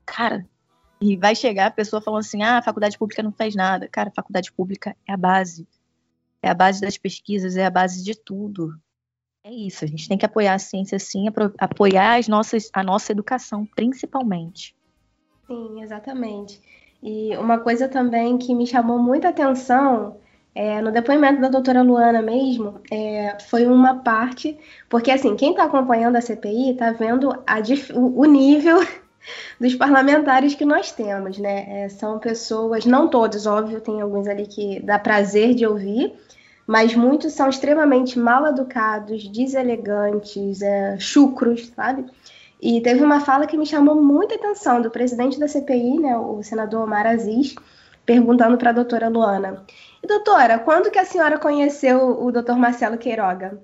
[0.04, 0.46] cara,
[1.00, 3.88] e vai chegar a pessoa falando assim: ah, a faculdade pública não faz nada.
[3.88, 5.66] Cara, a faculdade pública é a base.
[6.42, 8.78] É a base das pesquisas, é a base de tudo.
[9.42, 11.26] É isso, a gente tem que apoiar a ciência sim,
[11.58, 14.76] apoiar as nossas, a nossa educação, principalmente.
[15.46, 16.61] Sim, exatamente.
[17.02, 20.16] E uma coisa também que me chamou muita atenção
[20.54, 24.58] é, no depoimento da doutora Luana mesmo, é, foi uma parte,
[24.88, 27.61] porque assim, quem está acompanhando a CPI está vendo a,
[27.94, 28.84] o, nível
[29.61, 31.84] dos parlamentares que nós temos, né?
[31.84, 36.12] É, são pessoas, não todos, óbvio, tem alguns ali que dá prazer de ouvir,
[36.66, 42.04] mas muitos são extremamente mal educados, deselegantes, é, chucros, sabe?
[42.60, 46.42] E teve uma fala que me chamou muita atenção do presidente da CPI, né, o
[46.42, 47.54] senador Omar Aziz,
[48.04, 49.64] perguntando para a doutora Luana:
[50.02, 53.60] e, doutora, quando que a senhora conheceu o doutor Marcelo Queiroga?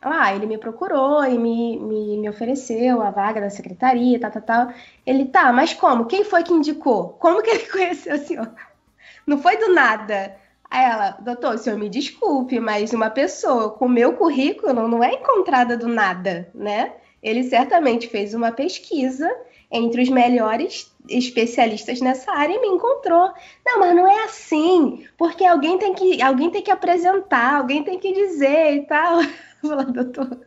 [0.00, 4.42] Ah, ele me procurou e me, me, me ofereceu a vaga da secretaria, tal, tal,
[4.42, 4.72] tal.
[5.04, 6.06] Ele, tá, mas como?
[6.06, 7.10] Quem foi que indicou?
[7.18, 8.48] Como que ele conheceu o senhor?
[9.26, 10.36] Não foi do nada.
[10.70, 15.14] Aí ela, doutor, o senhor me desculpe, mas uma pessoa com meu currículo não é
[15.14, 16.92] encontrada do nada, né?
[17.22, 19.28] Ele certamente fez uma pesquisa
[19.70, 23.32] entre os melhores especialistas nessa área e me encontrou.
[23.64, 27.98] Não, mas não é assim, porque alguém tem que, alguém tem que apresentar, alguém tem
[27.98, 29.20] que dizer e tal.
[29.92, 30.46] doutor.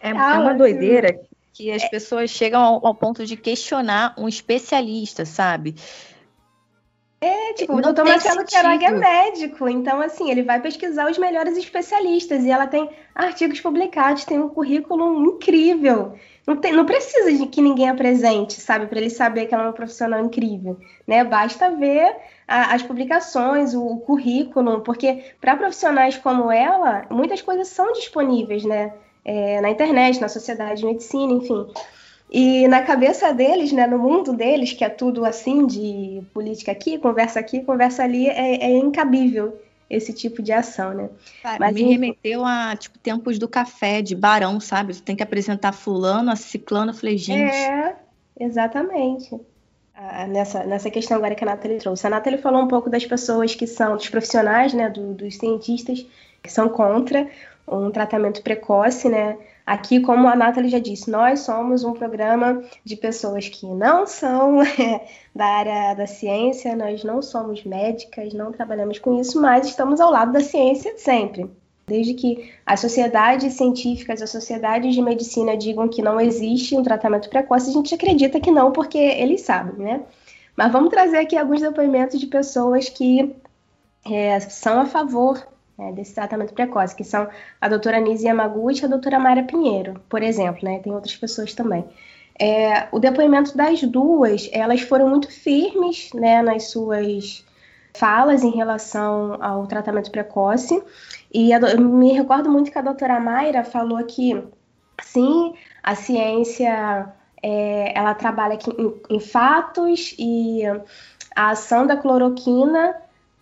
[0.00, 1.18] É, é uma doideira
[1.52, 1.88] que as é.
[1.88, 5.74] pessoas chegam ao, ao, ponto de questionar um especialista, sabe?
[7.18, 11.16] É, tipo, não o doutor Marcelo Queiroga é médico, então, assim, ele vai pesquisar os
[11.16, 16.14] melhores especialistas e ela tem artigos publicados, tem um currículo incrível.
[16.46, 19.66] Não, tem, não precisa de que ninguém apresente, sabe, para ele saber que ela é
[19.66, 21.24] uma profissional incrível, né?
[21.24, 22.14] Basta ver
[22.46, 28.62] a, as publicações, o, o currículo, porque para profissionais como ela, muitas coisas são disponíveis,
[28.64, 28.92] né?
[29.24, 31.66] É, na internet, na sociedade de medicina, enfim.
[32.30, 36.98] E na cabeça deles, né, no mundo deles, que é tudo assim, de política aqui,
[36.98, 39.56] conversa aqui, conversa ali, é, é incabível
[39.88, 41.08] esse tipo de ação, né?
[41.42, 41.92] Cara, Mas me em...
[41.92, 44.92] remeteu a, tipo, tempos do café, de barão, sabe?
[44.92, 47.54] Você tem que apresentar fulano, a ciclano, eu falei, gente...
[47.54, 47.94] É,
[48.40, 49.40] exatamente.
[49.94, 52.06] Ah, nessa, nessa questão agora que a Nathalie trouxe.
[52.06, 56.04] A Nathalie falou um pouco das pessoas que são, dos profissionais, né, do, dos cientistas,
[56.42, 57.30] que são contra
[57.66, 59.38] um tratamento precoce, né?
[59.66, 64.58] Aqui, como a Nathalie já disse, nós somos um programa de pessoas que não são
[65.34, 70.12] da área da ciência, nós não somos médicas, não trabalhamos com isso, mas estamos ao
[70.12, 71.50] lado da ciência sempre.
[71.84, 77.28] Desde que as sociedades científicas, as sociedades de medicina digam que não existe um tratamento
[77.28, 80.02] precoce, a gente acredita que não, porque eles sabem, né?
[80.56, 83.34] Mas vamos trazer aqui alguns depoimentos de pessoas que
[84.04, 85.44] é, são a favor
[85.78, 87.28] é, desse tratamento precoce, que são
[87.60, 90.78] a doutora Nise Yamaguchi e a doutora Mara Pinheiro, por exemplo, né?
[90.78, 91.84] Tem outras pessoas também.
[92.38, 97.44] É, o depoimento das duas, elas foram muito firmes, né, nas suas
[97.94, 100.82] falas em relação ao tratamento precoce.
[101.32, 104.42] E a, me recordo muito que a doutora Mayra falou que,
[105.02, 107.12] sim, a ciência
[107.42, 110.62] é, ela trabalha em, em fatos e
[111.34, 112.94] a ação da cloroquina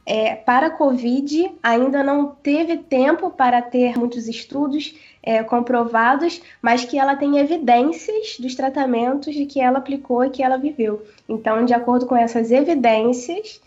[0.07, 6.85] é, para a Covid, ainda não teve tempo para ter muitos estudos é, comprovados, mas
[6.85, 11.03] que ela tem evidências dos tratamentos de que ela aplicou e que ela viveu.
[11.29, 13.61] Então, de acordo com essas evidências,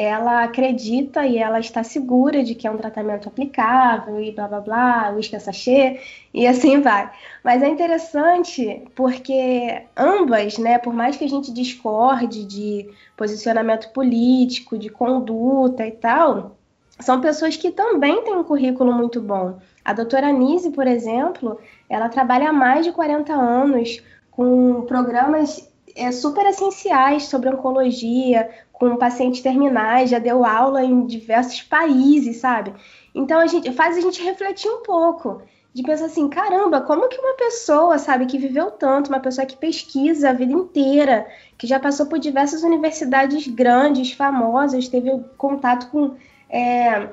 [0.00, 4.60] ela acredita e ela está segura de que é um tratamento aplicável e blá blá
[4.60, 6.00] blá, uísque sachê
[6.32, 7.10] e assim vai.
[7.42, 14.78] Mas é interessante porque ambas, né, por mais que a gente discorde de posicionamento político,
[14.78, 16.56] de conduta e tal,
[17.00, 19.58] são pessoas que também têm um currículo muito bom.
[19.84, 21.58] A doutora Nise, por exemplo,
[21.90, 28.96] ela trabalha há mais de 40 anos com programas é, super essenciais sobre oncologia, com
[28.96, 32.72] pacientes terminais, já deu aula em diversos países, sabe?
[33.14, 35.42] Então a gente faz a gente refletir um pouco,
[35.74, 39.56] de pensar assim, caramba, como que uma pessoa, sabe, que viveu tanto, uma pessoa que
[39.56, 46.14] pesquisa a vida inteira, que já passou por diversas universidades grandes, famosas, teve contato com
[46.48, 47.08] é,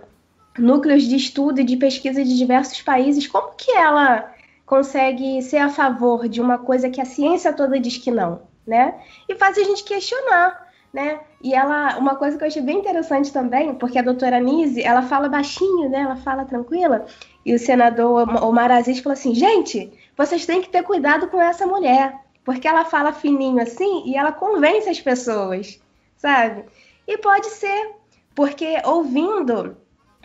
[0.58, 4.34] núcleos de estudo e de pesquisa de diversos países, como que ela
[4.66, 8.96] consegue ser a favor de uma coisa que a ciência toda diz que não, né?
[9.28, 11.20] E faz a gente questionar né?
[11.44, 15.02] E ela, uma coisa que eu achei bem interessante também, porque a doutora Nise, ela
[15.02, 16.00] fala baixinho, né?
[16.00, 17.06] Ela fala tranquila.
[17.46, 21.68] E o senador Omar Aziz falou assim: gente, vocês têm que ter cuidado com essa
[21.68, 25.82] mulher, porque ela fala fininho assim e ela convence as pessoas,
[26.16, 26.64] sabe?
[27.06, 27.92] E pode ser,
[28.34, 29.76] porque ouvindo,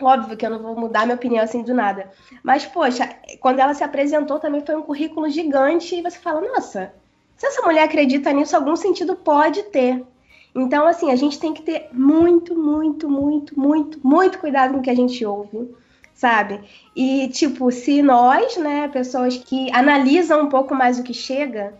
[0.01, 2.09] óbvio que eu não vou mudar minha opinião assim do nada,
[2.41, 3.09] mas poxa,
[3.41, 6.93] quando ela se apresentou também foi um currículo gigante e você fala: nossa,
[7.41, 10.05] se essa mulher acredita nisso, algum sentido pode ter.
[10.53, 14.81] Então, assim, a gente tem que ter muito, muito, muito, muito, muito cuidado com o
[14.83, 15.73] que a gente ouve,
[16.13, 16.61] sabe?
[16.95, 21.73] E, tipo, se nós, né, pessoas que analisam um pouco mais o que chega,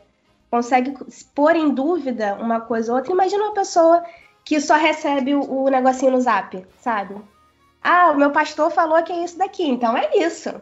[0.49, 0.97] conseguem
[1.35, 4.03] pôr em dúvida uma coisa ou outra, imagina uma pessoa
[4.43, 7.21] que só recebe o, o negocinho no zap, sabe?
[7.83, 10.59] Ah, o meu pastor falou que é isso daqui, então é isso.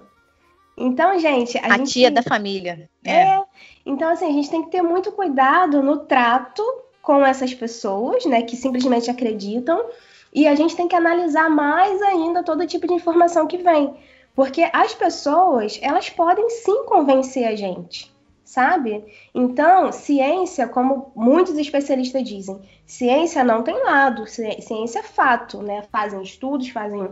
[0.79, 1.57] Então, gente.
[1.57, 1.91] A, a gente...
[1.91, 2.89] tia da família.
[3.05, 3.21] É.
[3.21, 3.43] é.
[3.89, 6.61] Então, assim, a gente tem que ter muito cuidado no trato
[7.01, 9.83] com essas pessoas, né, que simplesmente acreditam,
[10.31, 13.95] e a gente tem que analisar mais ainda todo tipo de informação que vem,
[14.35, 18.13] porque as pessoas, elas podem sim convencer a gente,
[18.45, 19.03] sabe?
[19.33, 25.81] Então, ciência, como muitos especialistas dizem, ciência não tem lado, ciência é fato, né?
[25.91, 27.09] Fazem estudos, fazem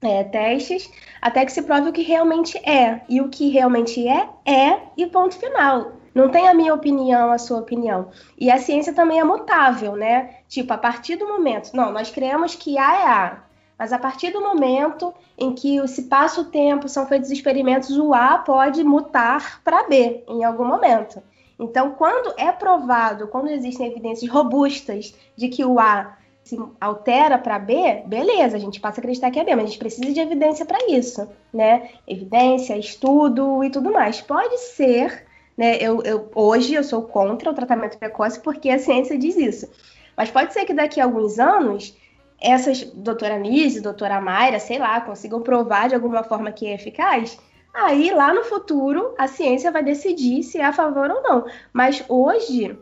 [0.00, 3.02] é, testes, até que se prove o que realmente é.
[3.10, 6.03] E o que realmente é, é, e ponto final.
[6.14, 8.10] Não tem a minha opinião, a sua opinião.
[8.38, 10.36] E a ciência também é mutável, né?
[10.48, 11.74] Tipo, a partir do momento.
[11.74, 13.44] Não, nós cremos que A é A.
[13.76, 18.14] Mas a partir do momento em que se passa o tempo, são feitos experimentos, o
[18.14, 21.20] A pode mutar para B em algum momento.
[21.58, 27.58] Então, quando é provado, quando existem evidências robustas de que o A se altera para
[27.58, 30.20] B, beleza, a gente passa a acreditar que é B, mas a gente precisa de
[30.20, 31.90] evidência para isso, né?
[32.06, 34.20] Evidência, estudo e tudo mais.
[34.20, 35.26] Pode ser
[35.56, 35.76] né?
[35.76, 39.70] Eu, eu, hoje eu sou contra o tratamento precoce porque a ciência diz isso.
[40.16, 41.96] Mas pode ser que daqui a alguns anos
[42.40, 47.38] essas doutora Nise, doutora Mayra, sei lá, consigam provar de alguma forma que é eficaz.
[47.72, 51.46] Aí lá no futuro a ciência vai decidir se é a favor ou não.
[51.72, 52.78] Mas hoje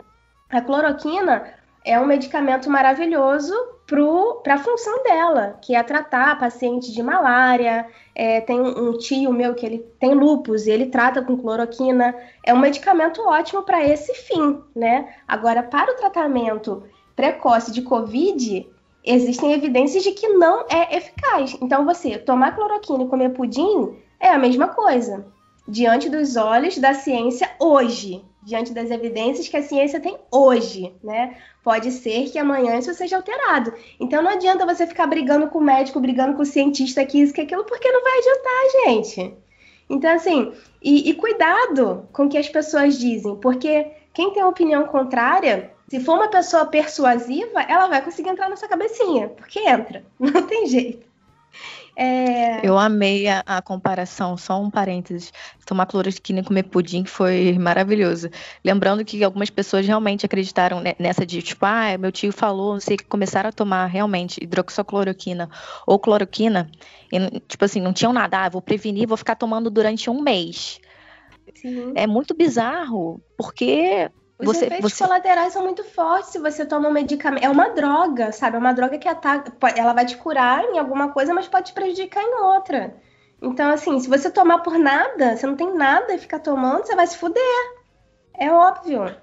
[0.50, 1.54] a cloroquina
[1.84, 3.54] é um medicamento maravilhoso
[4.42, 7.86] para a função dela, que é tratar pacientes de malária.
[8.14, 12.14] É, tem um tio meu que ele tem lupus e ele trata com cloroquina.
[12.44, 15.14] É um medicamento ótimo para esse fim, né?
[15.28, 16.84] Agora, para o tratamento
[17.14, 18.66] precoce de Covid,
[19.04, 21.56] existem evidências de que não é eficaz.
[21.60, 25.26] Então, você tomar cloroquina e comer pudim é a mesma coisa.
[25.66, 31.36] Diante dos olhos da ciência hoje, diante das evidências que a ciência tem hoje, né?
[31.62, 33.72] Pode ser que amanhã isso seja alterado.
[34.00, 37.32] Então não adianta você ficar brigando com o médico, brigando com o cientista que isso,
[37.32, 39.34] que aquilo, porque não vai adiantar, gente.
[39.88, 40.52] Então, assim,
[40.82, 46.00] e, e cuidado com o que as pessoas dizem, porque quem tem opinião contrária, se
[46.00, 50.66] for uma pessoa persuasiva, ela vai conseguir entrar na sua cabecinha, porque entra, não tem
[50.66, 51.06] jeito.
[51.94, 52.66] É...
[52.66, 55.32] Eu amei a, a, comparação, só um parênteses.
[55.66, 58.30] Tomar cloroquina e comer pudim foi maravilhoso.
[58.64, 62.96] Lembrando que algumas pessoas realmente acreditaram nessa de, tipo, ah, meu tio falou, não sei,
[62.96, 65.50] que começaram a tomar realmente hidroxicloroquina
[65.86, 66.70] ou cloroquina,
[67.12, 70.80] e, tipo assim, não tinham nada, ah, vou prevenir, vou ficar tomando durante um mês.
[71.54, 71.92] Sim.
[71.94, 74.10] É muito bizarro, porque
[74.42, 75.04] os você, efeitos você...
[75.04, 77.44] colaterais são muito fortes se você toma um medicamento.
[77.44, 78.56] É uma droga, sabe?
[78.56, 79.52] É uma droga que ataca.
[79.76, 82.94] Ela vai te curar em alguma coisa, mas pode te prejudicar em outra.
[83.40, 86.94] Então, assim, se você tomar por nada, você não tem nada e ficar tomando, você
[86.94, 87.82] vai se fuder.
[88.38, 89.14] É óbvio.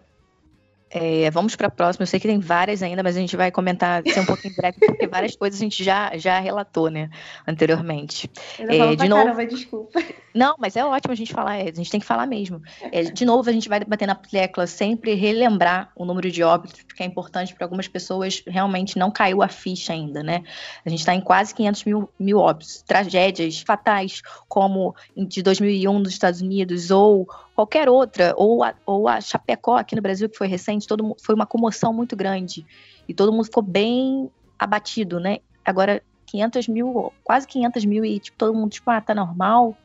[0.91, 2.03] É, vamos para a próxima.
[2.03, 4.78] Eu sei que tem várias ainda, mas a gente vai comentar ser um pouquinho breve,
[4.80, 7.09] porque várias coisas a gente já, já relatou, né,
[7.47, 8.30] anteriormente.
[8.57, 10.01] Eu é, de novo, caramba, desculpa.
[10.34, 12.61] Não, mas é ótimo a gente falar, a gente tem que falar mesmo.
[12.91, 16.84] É, de novo, a gente vai bater na tecla sempre relembrar o número de óbitos,
[16.84, 20.43] porque é importante para algumas pessoas realmente não caiu a ficha ainda, né?
[20.86, 22.84] A gente está em quase 500 mil, mil óbitos.
[22.84, 29.19] Tragédias fatais, como de 2001 nos Estados Unidos, ou qualquer outra, ou a, ou a
[29.19, 32.65] Chapecó aqui no Brasil, que foi recente, todo, foi uma comoção muito grande.
[33.07, 35.39] E todo mundo ficou bem abatido, né?
[35.65, 39.75] Agora, 500 mil, quase 500 mil, e tipo, todo mundo, tipo, ah, tá normal,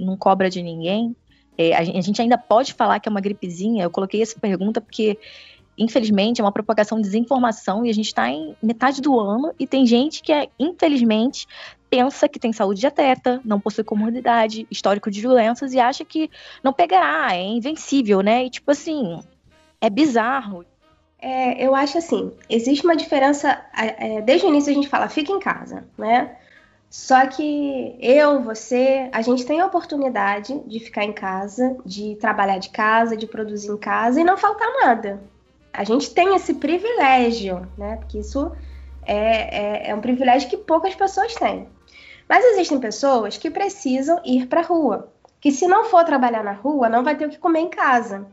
[0.00, 1.14] não cobra de ninguém.
[1.58, 3.84] É, a gente ainda pode falar que é uma gripezinha?
[3.84, 5.18] Eu coloquei essa pergunta porque
[5.80, 9.66] infelizmente, é uma propagação de desinformação e a gente está em metade do ano e
[9.66, 11.46] tem gente que, é, infelizmente,
[11.88, 16.30] pensa que tem saúde de atleta, não possui comorbidade, histórico de doenças e acha que
[16.62, 18.44] não pegará, é invencível, né?
[18.44, 19.22] E tipo assim,
[19.80, 20.66] é bizarro.
[21.18, 23.60] É, eu acho assim, existe uma diferença.
[23.74, 26.36] É, desde o início a gente fala, fica em casa, né?
[26.90, 32.58] Só que eu, você, a gente tem a oportunidade de ficar em casa, de trabalhar
[32.58, 35.20] de casa, de produzir em casa e não faltar nada
[35.72, 37.96] a gente tem esse privilégio, né?
[37.96, 38.52] Porque isso
[39.06, 41.68] é, é, é um privilégio que poucas pessoas têm.
[42.28, 46.52] Mas existem pessoas que precisam ir para a rua, que se não for trabalhar na
[46.52, 48.26] rua, não vai ter o que comer em casa,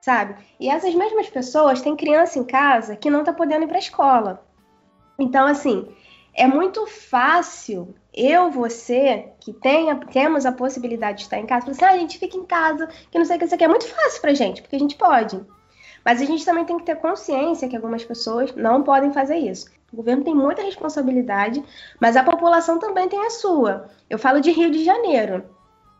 [0.00, 0.36] sabe?
[0.58, 3.80] E essas mesmas pessoas têm criança em casa que não está podendo ir para a
[3.80, 4.46] escola.
[5.18, 5.88] Então, assim,
[6.34, 11.72] é muito fácil eu, você, que tenha, temos a possibilidade de estar em casa, falar
[11.72, 13.64] assim, ah, a gente fica em casa, que não sei o que isso aqui.
[13.64, 15.40] É muito fácil pra gente, porque a gente pode.
[16.04, 19.70] Mas a gente também tem que ter consciência que algumas pessoas não podem fazer isso.
[19.92, 21.62] O governo tem muita responsabilidade,
[22.00, 23.88] mas a população também tem a sua.
[24.08, 25.44] Eu falo de Rio de Janeiro.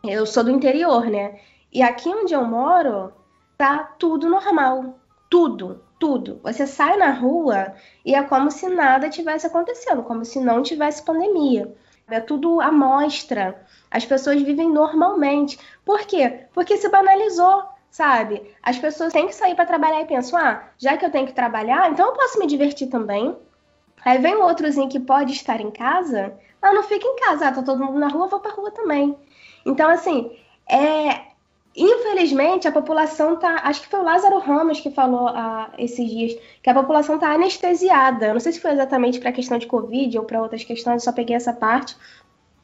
[0.03, 1.39] Eu sou do interior, né?
[1.71, 3.13] E aqui onde eu moro,
[3.57, 4.99] tá tudo normal.
[5.29, 6.41] Tudo, tudo.
[6.43, 7.73] Você sai na rua
[8.03, 11.73] e é como se nada tivesse acontecendo, como se não tivesse pandemia.
[12.09, 13.65] É tudo à mostra.
[13.89, 15.57] As pessoas vivem normalmente.
[15.85, 16.41] Por quê?
[16.53, 18.51] Porque se banalizou sabe?
[18.63, 21.33] As pessoas têm que sair para trabalhar e pensam, ah, já que eu tenho que
[21.33, 23.37] trabalhar, então eu posso me divertir também.
[24.03, 27.51] Aí vem o outrozinho que pode estar em casa, ah, não fica em casa, ah,
[27.51, 29.15] tá todo mundo na rua, vou pra rua também.
[29.63, 30.35] Então, assim,
[30.67, 31.32] é,
[31.75, 33.61] infelizmente a população tá.
[33.63, 37.33] Acho que foi o Lázaro Ramos que falou ah, esses dias que a população tá
[37.33, 38.27] anestesiada.
[38.27, 41.03] Eu não sei se foi exatamente para a questão de Covid ou para outras questões,
[41.03, 41.95] só peguei essa parte.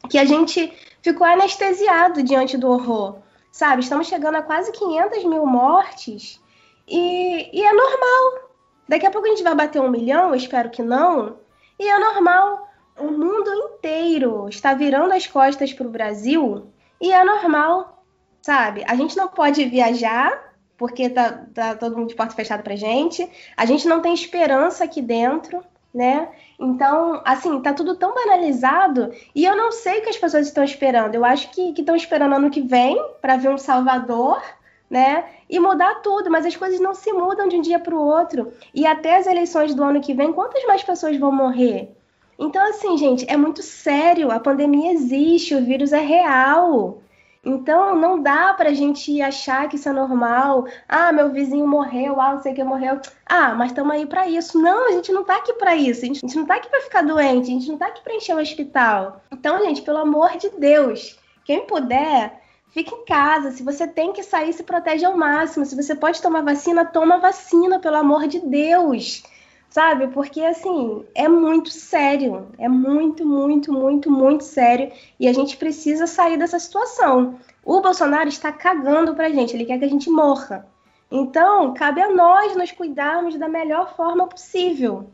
[0.09, 3.19] Que a gente ficou anestesiado diante do horror
[3.51, 3.81] sabe?
[3.81, 6.41] Estamos chegando a quase 500 mil mortes
[6.87, 8.49] e, e é normal.
[8.87, 11.37] Daqui a pouco a gente vai bater um milhão, eu espero que não,
[11.77, 12.67] e é normal.
[12.97, 16.67] O mundo inteiro está virando as costas para o Brasil
[16.99, 17.98] e é normal,
[18.41, 18.83] sabe?
[18.87, 23.29] A gente não pode viajar porque tá, tá todo mundo de porta fechada para gente.
[23.57, 25.63] A gente não tem esperança aqui dentro
[25.93, 26.29] né?
[26.59, 30.63] Então, assim, tá tudo tão banalizado e eu não sei o que as pessoas estão
[30.63, 31.15] esperando.
[31.15, 34.41] Eu acho que estão esperando ano que vem para ver um Salvador,
[34.89, 35.25] né?
[35.49, 38.51] E mudar tudo, mas as coisas não se mudam de um dia para o outro.
[38.73, 41.91] E até as eleições do ano que vem, quantas mais pessoas vão morrer?
[42.37, 44.31] Então, assim, gente, é muito sério.
[44.31, 47.01] A pandemia existe, o vírus é real.
[47.43, 50.67] Então, não dá pra gente achar que isso é normal.
[50.87, 52.99] Ah, meu vizinho morreu, ah, não sei quem morreu.
[53.25, 54.59] Ah, mas estamos aí para isso.
[54.61, 56.03] Não, a gente não tá aqui para isso.
[56.03, 58.03] A gente, a gente não tá aqui para ficar doente, a gente não tá aqui
[58.03, 59.21] para encher o hospital.
[59.31, 63.51] Então, gente, pelo amor de Deus, quem puder, fique em casa.
[63.51, 65.65] Se você tem que sair, se protege ao máximo.
[65.65, 69.23] Se você pode tomar vacina, toma vacina, pelo amor de Deus
[69.69, 70.07] sabe?
[70.07, 76.07] Porque assim, é muito sério, é muito, muito, muito, muito sério e a gente precisa
[76.07, 77.39] sair dessa situação.
[77.63, 80.67] O Bolsonaro está cagando pra gente, ele quer que a gente morra.
[81.11, 85.09] Então, cabe a nós nos cuidarmos da melhor forma possível.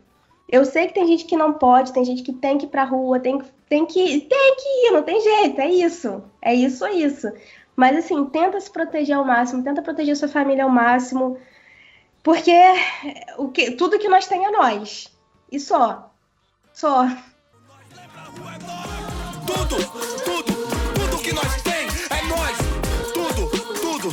[0.48, 2.84] Eu sei que tem gente que não pode, tem gente que tem que ir pra
[2.84, 6.22] rua, tem, tem, que, tem que ir, não tem jeito, é isso.
[6.40, 7.32] É isso, é isso.
[7.74, 11.36] Mas assim, tenta se proteger ao máximo, tenta proteger sua família ao máximo.
[12.26, 12.50] Porque
[13.38, 15.16] o que, tudo que nós tem é nós.
[15.52, 16.12] E só.
[16.74, 17.06] Só.
[19.46, 19.76] Tudo,
[20.24, 20.52] tudo,
[20.92, 22.56] tudo que nós tem é nós.
[23.14, 23.48] Tudo,
[23.80, 24.08] tudo,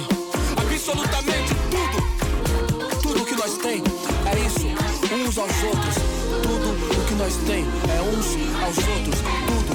[0.62, 3.02] absolutamente tudo.
[3.02, 4.68] Tudo que nós tem é isso,
[5.16, 5.96] uns aos outros.
[6.44, 8.28] Tudo o que nós tem é uns
[8.64, 9.22] aos outros.
[9.48, 9.74] Tudo.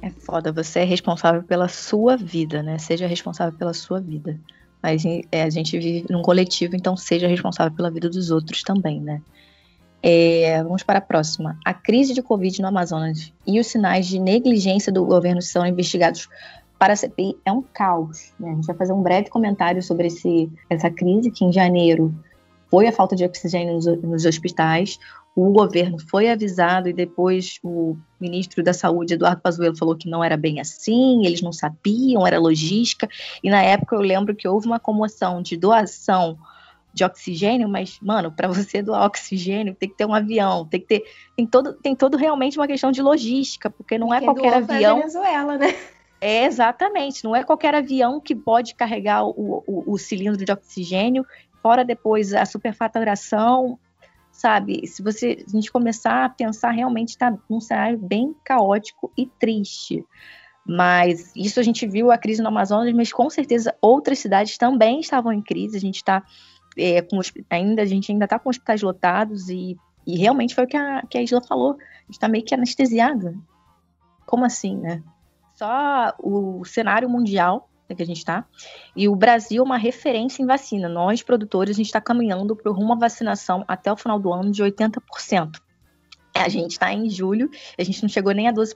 [0.00, 2.78] É foda, você é responsável pela sua vida, né?
[2.78, 4.40] Seja responsável pela sua vida.
[4.84, 9.00] Mas é, a gente vive num coletivo, então seja responsável pela vida dos outros também,
[9.00, 9.22] né?
[10.02, 11.58] É, vamos para a próxima.
[11.64, 16.28] A crise de Covid no Amazonas e os sinais de negligência do governo são investigados
[16.78, 18.34] para a CPI é um caos.
[18.38, 18.50] Né?
[18.50, 22.14] A gente vai fazer um breve comentário sobre esse, essa crise, que em janeiro
[22.70, 24.98] foi a falta de oxigênio nos, nos hospitais
[25.36, 30.22] o governo foi avisado e depois o ministro da Saúde, Eduardo Pazuello, falou que não
[30.22, 33.08] era bem assim, eles não sabiam, era logística.
[33.42, 36.38] E na época eu lembro que houve uma comoção de doação
[36.92, 40.86] de oxigênio, mas, mano, para você doar oxigênio, tem que ter um avião, tem que
[40.86, 41.04] ter.
[41.36, 44.98] Tem todo, tem todo realmente uma questão de logística, porque não é qualquer avião.
[44.98, 45.74] Venezuela, né?
[46.20, 51.26] É, exatamente, não é qualquer avião que pode carregar o, o, o cilindro de oxigênio,
[51.60, 53.78] fora depois a superfaturação,
[54.34, 54.84] sabe?
[54.86, 60.04] Se você a gente começar a pensar, realmente está um cenário bem caótico e triste.
[60.66, 64.98] Mas isso a gente viu a crise no Amazonas, mas com certeza outras cidades também
[64.98, 65.76] estavam em crise.
[65.76, 66.24] A gente está
[66.76, 70.66] é, com ainda a gente ainda está com hospitais lotados e, e realmente foi o
[70.66, 71.76] que a, que a Isla falou.
[71.78, 73.34] A gente está meio que anestesiada.
[74.26, 75.00] Como assim, né?
[75.54, 78.44] Só o cenário mundial que a gente está.
[78.94, 80.88] E o Brasil é uma referência em vacina.
[80.88, 84.62] Nós, produtores, a gente está caminhando para à vacinação até o final do ano de
[84.62, 85.60] 80%.
[86.36, 88.74] A gente está em julho, a gente não chegou nem a 12%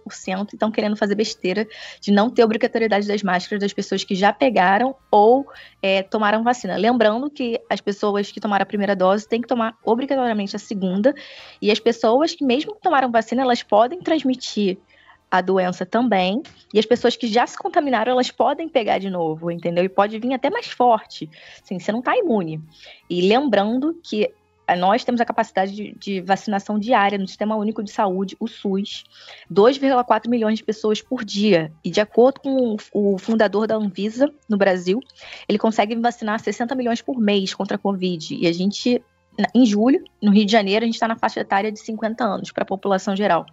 [0.53, 1.67] e estão querendo fazer besteira
[2.01, 5.45] de não ter obrigatoriedade das máscaras das pessoas que já pegaram ou
[5.83, 6.77] é, tomaram vacina.
[6.77, 11.13] Lembrando que as pessoas que tomaram a primeira dose têm que tomar obrigatoriamente a segunda,
[11.61, 14.79] e as pessoas que, mesmo que tomaram vacina, elas podem transmitir
[15.31, 19.51] a doença também, e as pessoas que já se contaminaram, elas podem pegar de novo,
[19.51, 19.85] entendeu?
[19.85, 21.29] E pode vir até mais forte,
[21.62, 22.61] assim, você não está imune.
[23.09, 24.33] E lembrando que
[24.76, 29.05] nós temos a capacidade de, de, vacinação diária no Sistema Único de Saúde, o SUS,
[29.51, 31.72] 2,4 milhões de pessoas por dia.
[31.83, 35.01] E de acordo com o, o, fundador da Anvisa no Brasil,
[35.49, 38.35] ele consegue vacinar 60 milhões por mês contra a Covid.
[38.35, 39.03] E a gente,
[39.55, 42.53] em julho, no Rio de Janeiro, a gente está na faixa etária de 50 anos
[42.53, 43.47] para a população geral.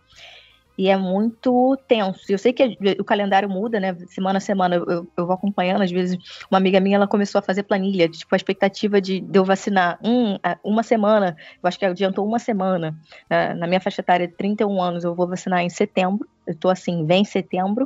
[0.78, 2.22] E é muito tenso.
[2.30, 3.96] Eu sei que o calendário muda, né?
[4.08, 5.82] Semana a semana eu, eu, vou acompanhando.
[5.82, 6.18] Às vezes,
[6.52, 9.98] uma amiga minha ela começou a fazer planilha, tipo, a expectativa de, de eu vacinar
[10.04, 11.38] um, uma semana.
[11.64, 12.94] Eu acho que adiantou uma semana.
[13.30, 16.28] Na, na minha faixa etária de 31 anos, eu vou vacinar em setembro.
[16.46, 17.86] Eu tô assim, vem setembro.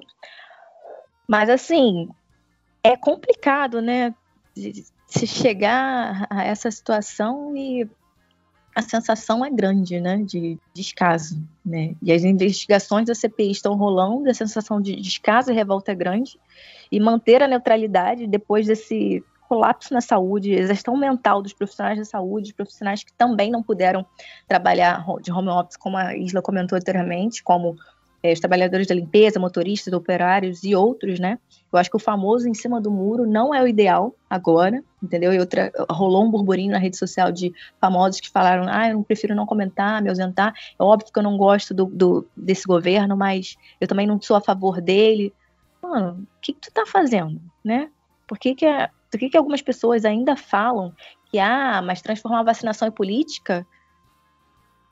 [1.27, 2.09] Mas assim,
[2.83, 4.15] é complicado, né?
[5.07, 7.87] Se chegar a essa situação e
[8.75, 11.95] a sensação é grande, né, de descaso, né?
[12.01, 16.39] E as investigações da CPI estão rolando, a sensação de descaso e revolta é grande,
[16.91, 22.53] e manter a neutralidade depois desse colapso na saúde, exaustão mental dos profissionais da saúde,
[22.53, 24.05] profissionais que também não puderam
[24.47, 27.75] trabalhar de home office, como a Isla comentou anteriormente, como
[28.21, 31.39] é, os trabalhadores da limpeza, motoristas, operários e outros, né?
[31.71, 35.31] Eu acho que o famoso em cima do muro não é o ideal agora, entendeu?
[35.33, 39.03] E outra, rolou um burburinho na rede social de famosos que falaram: ah, eu não
[39.03, 40.53] prefiro não comentar, me ausentar.
[40.79, 44.35] É óbvio que eu não gosto do, do desse governo, mas eu também não sou
[44.35, 45.33] a favor dele.
[45.81, 47.89] Mano, o que, que tu tá fazendo, né?
[48.27, 50.93] Por que, que, é, por que, que algumas pessoas ainda falam
[51.31, 53.65] que, ah, mas transformar a vacinação em política?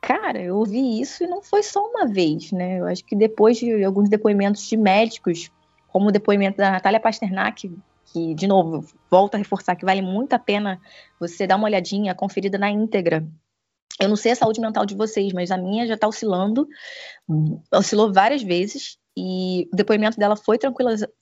[0.08, 2.80] Cara, eu ouvi isso e não foi só uma vez, né?
[2.80, 5.52] Eu acho que depois de alguns depoimentos de médicos,
[5.90, 7.70] como o depoimento da Natália Pasternak,
[8.06, 10.80] que, de novo, volto a reforçar que vale muito a pena
[11.20, 13.28] você dar uma olhadinha, conferida na íntegra.
[14.00, 16.66] Eu não sei a saúde mental de vocês, mas a minha já está oscilando,
[17.70, 20.60] oscilou várias vezes, e o depoimento dela foi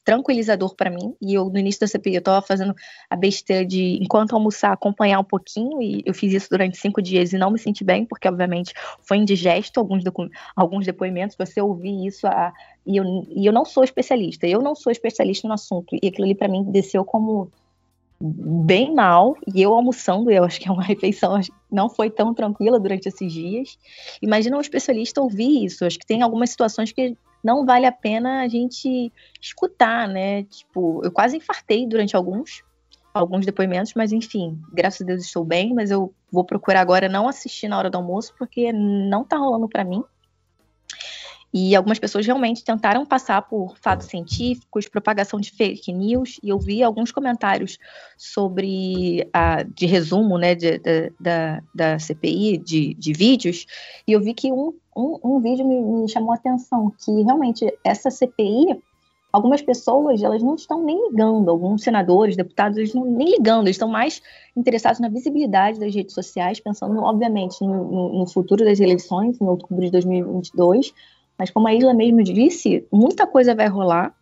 [0.04, 1.16] tranquilizador para mim.
[1.22, 2.76] E eu, no início da CPI, eu estava fazendo
[3.10, 5.82] a besteira de, enquanto almoçar, acompanhar um pouquinho.
[5.82, 9.16] E eu fiz isso durante cinco dias e não me senti bem, porque, obviamente, foi
[9.16, 10.04] indigesto alguns,
[10.58, 11.38] alguns depoimentos.
[11.40, 12.52] Você ouvir isso, a,
[12.86, 14.46] e, eu, e eu não sou especialista.
[14.46, 15.96] Eu não sou especialista no assunto.
[16.04, 17.50] E aquilo ali, para mim, desceu como
[18.20, 21.40] bem mal, e eu almoçando, eu acho que é uma refeição
[21.72, 23.78] não foi tão tranquila durante esses dias.
[24.22, 25.86] Imagina um especialista ouvir isso.
[25.86, 30.44] Acho que tem algumas situações que não vale a pena a gente escutar, né?
[30.46, 32.64] Tipo, eu quase infartei durante alguns
[33.14, 37.30] alguns depoimentos, mas enfim, graças a Deus estou bem, mas eu vou procurar agora não
[37.30, 40.04] assistir na hora do almoço porque não tá rolando para mim.
[41.58, 46.60] E algumas pessoas realmente tentaram passar por fatos científicos, propagação de fake news, e eu
[46.60, 47.80] vi alguns comentários
[48.18, 53.66] sobre a, de resumo né, de, de, da, da CPI, de, de vídeos,
[54.06, 57.66] e eu vi que um, um, um vídeo me, me chamou a atenção, que realmente
[57.86, 58.78] essa CPI
[59.32, 63.76] algumas pessoas elas não estão nem ligando, alguns senadores, deputados, eles não nem ligando, eles
[63.76, 64.22] estão mais
[64.56, 69.84] interessados na visibilidade das redes sociais, pensando, obviamente, no, no futuro das eleições, em outubro
[69.84, 70.94] de 2022,
[71.38, 74.14] mas como a Isla mesmo disse, muita coisa vai rolar.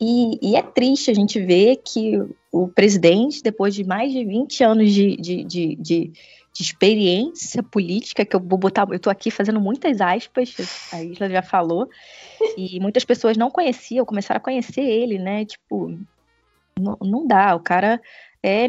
[0.00, 4.62] E, e, é triste a gente ver que o presidente, depois de mais de 20
[4.62, 6.12] anos de, de, de, de,
[6.52, 10.54] de experiência política, que eu vou botar, eu estou aqui fazendo muitas aspas,
[10.92, 11.88] a Isla já falou,
[12.58, 15.46] e muitas pessoas não conheciam, começaram a conhecer ele, né?
[15.46, 15.98] Tipo,
[16.78, 18.00] não, não dá, o cara
[18.42, 18.68] é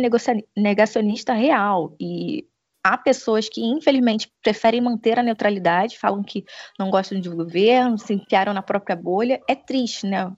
[0.55, 1.93] negacionista real.
[1.99, 2.45] E
[2.87, 6.45] há pessoas que, infelizmente, preferem manter a neutralidade, falam que
[6.79, 9.41] não gostam de governo, se enfiaram na própria bolha.
[9.47, 10.31] É triste, né?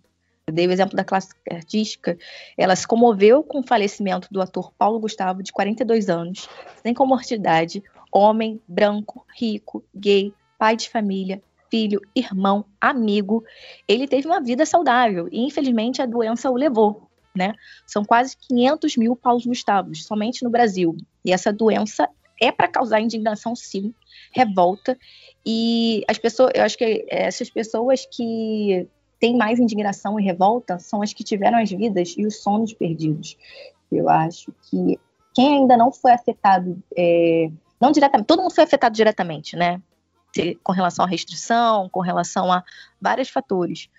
[0.47, 2.17] Eu dei o exemplo da classe artística.
[2.57, 6.49] Ela se comoveu com o falecimento do ator Paulo Gustavo, de 42 anos,
[6.81, 13.43] sem comorbidade, homem, branco, rico, gay, pai de família, filho, irmão, amigo.
[13.87, 17.07] Ele teve uma vida saudável e, infelizmente, a doença o levou.
[17.35, 17.53] Né?
[17.85, 20.97] São quase 500 mil Paulo Gustavos, somente no Brasil.
[21.23, 22.09] E essa doença
[22.41, 23.93] é para causar indignação, sim,
[24.31, 24.97] revolta.
[25.45, 28.87] E as pessoas, eu acho que essas pessoas que
[29.19, 33.37] têm mais indignação e revolta são as que tiveram as vidas e os sonhos perdidos.
[33.91, 34.99] Eu acho que
[35.33, 39.81] quem ainda não foi afetado, é, não diretamente, todo mundo foi afetado diretamente, né?
[40.63, 42.63] Com relação à restrição, com relação a
[43.01, 43.89] vários fatores.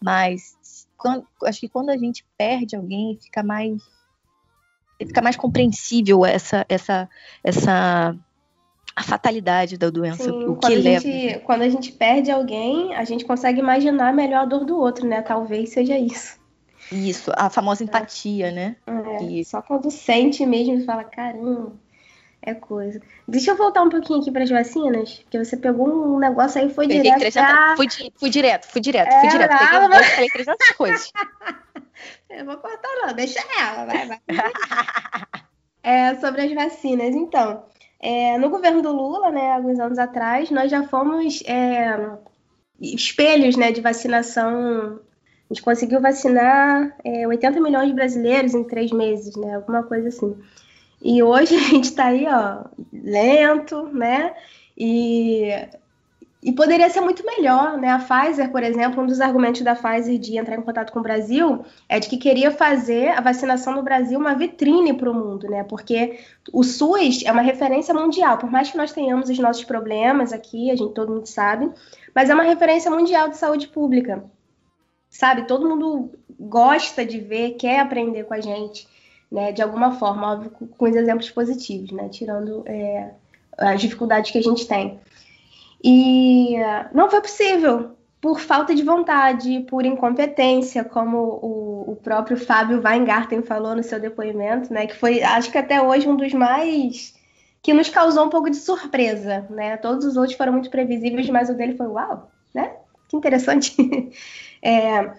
[0.00, 0.56] Mas
[0.96, 3.82] quando, acho que quando a gente perde alguém, fica mais
[5.06, 7.08] fica mais compreensível essa essa
[7.42, 8.16] essa
[8.94, 11.00] a fatalidade da doença, Sim, o que leva.
[11.00, 15.06] Gente, quando a gente perde alguém, a gente consegue imaginar melhor a dor do outro,
[15.06, 15.22] né?
[15.22, 16.38] Talvez seja isso.
[16.90, 18.52] Isso, a famosa empatia, é.
[18.52, 18.76] né?
[18.86, 19.44] É, e...
[19.44, 21.72] Só quando sente mesmo e fala, caramba,
[22.42, 23.00] é coisa.
[23.28, 26.66] Deixa eu voltar um pouquinho aqui para as vacinas, porque você pegou um negócio aí
[26.66, 27.20] e foi Peguei direto.
[27.20, 27.86] 300, ah, fui,
[28.16, 29.56] fui, direto, fui direto, é, fui direto.
[29.56, 31.12] Peguei um falei 300 coisas.
[32.28, 34.20] Eu vou cortar não, deixa ela, vai, vai.
[35.82, 37.64] é, sobre as vacinas, então.
[37.98, 42.16] É, no governo do Lula, né, alguns anos atrás, nós já fomos é,
[42.80, 45.00] espelhos né, de vacinação.
[45.50, 49.56] A gente conseguiu vacinar é, 80 milhões de brasileiros em três meses, né?
[49.56, 50.36] Alguma coisa assim.
[51.02, 54.34] E hoje a gente está aí, ó, lento, né?
[54.76, 55.50] E
[56.42, 57.90] e poderia ser muito melhor, né?
[57.90, 61.02] A Pfizer, por exemplo, um dos argumentos da Pfizer de entrar em contato com o
[61.02, 65.48] Brasil é de que queria fazer a vacinação no Brasil uma vitrine para o mundo,
[65.48, 65.64] né?
[65.64, 66.18] Porque
[66.50, 70.70] o SUS é uma referência mundial, por mais que nós tenhamos os nossos problemas aqui,
[70.70, 71.70] a gente todo mundo sabe,
[72.14, 74.24] mas é uma referência mundial de saúde pública.
[75.10, 75.46] Sabe?
[75.46, 78.88] Todo mundo gosta de ver, quer aprender com a gente,
[79.30, 79.52] né?
[79.52, 82.08] De alguma forma, óbvio, com os exemplos positivos, né?
[82.08, 83.10] Tirando é,
[83.58, 84.98] as dificuldades que a gente tem.
[85.82, 86.56] E
[86.92, 93.42] não foi possível, por falta de vontade, por incompetência, como o, o, próprio Fábio Weingarten
[93.42, 94.86] falou no seu depoimento, né?
[94.86, 97.14] Que foi, acho que até hoje, um dos mais.
[97.62, 99.76] que nos causou um pouco de surpresa, né?
[99.78, 102.76] Todos os outros foram muito previsíveis, mas o dele foi uau, né?
[103.08, 103.74] Que interessante.
[104.62, 105.12] é,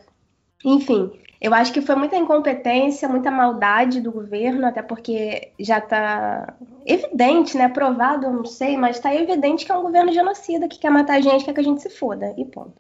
[0.64, 1.12] enfim,
[1.42, 6.54] eu acho que foi muita incompetência, muita maldade do governo, até porque já está
[6.86, 7.68] evidente, né?
[7.68, 11.16] Provado, eu não sei, mas está evidente que é um governo genocida que quer matar
[11.16, 12.32] a gente, quer que a gente se foda.
[12.38, 12.74] E ponto.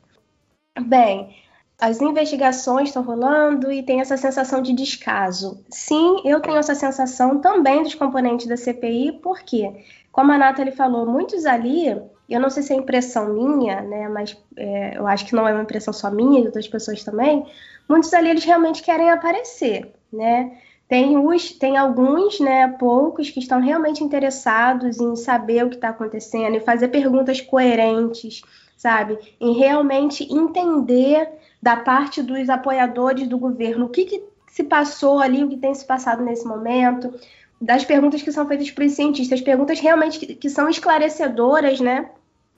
[0.80, 1.36] Bem,
[1.80, 5.66] as investigações estão rolando e tem essa sensação de descaso.
[5.68, 11.08] Sim, eu tenho essa sensação também dos componentes da CPI, porque, como a Nathalie falou,
[11.08, 12.00] muitos ali,
[12.34, 14.08] eu não sei se é impressão minha, né?
[14.10, 17.04] Mas é, eu acho que não é uma impressão só minha e de outras pessoas
[17.04, 17.46] também
[17.92, 20.58] muitos ali eles realmente querem aparecer, né?
[20.88, 25.90] Tem, os, tem alguns, né, poucos, que estão realmente interessados em saber o que está
[25.90, 28.42] acontecendo e fazer perguntas coerentes,
[28.76, 29.18] sabe?
[29.40, 31.30] Em realmente entender
[31.62, 35.74] da parte dos apoiadores do governo, o que, que se passou ali, o que tem
[35.74, 37.14] se passado nesse momento,
[37.60, 42.10] das perguntas que são feitas para os cientistas, perguntas realmente que, que são esclarecedoras, né,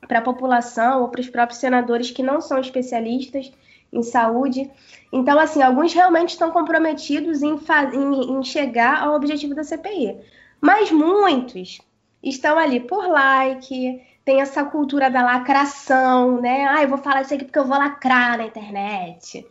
[0.07, 3.51] para a população ou para os próprios senadores que não são especialistas
[3.91, 4.69] em saúde.
[5.11, 7.59] Então, assim, alguns realmente estão comprometidos em,
[7.93, 10.17] em, em chegar ao objetivo da CPI,
[10.59, 11.79] mas muitos
[12.21, 16.65] estão ali por like, tem essa cultura da lacração, né?
[16.65, 19.45] Ah, eu vou falar isso aqui porque eu vou lacrar na internet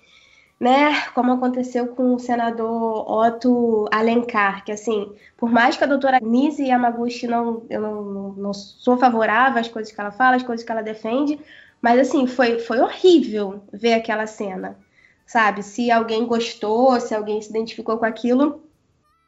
[0.63, 6.21] né, como aconteceu com o senador Otto Alencar, que assim, por mais que a doutora
[6.23, 10.65] Nise Yamaguchi não, eu não, não, sou favorável às coisas que ela fala, às coisas
[10.65, 11.37] que ela defende,
[11.81, 14.79] mas assim, foi, foi horrível ver aquela cena,
[15.27, 15.65] sabe?
[15.65, 18.63] Se alguém gostou, se alguém se identificou com aquilo,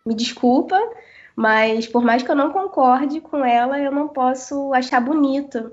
[0.06, 0.78] me desculpa,
[1.34, 5.72] mas por mais que eu não concorde com ela, eu não posso achar bonito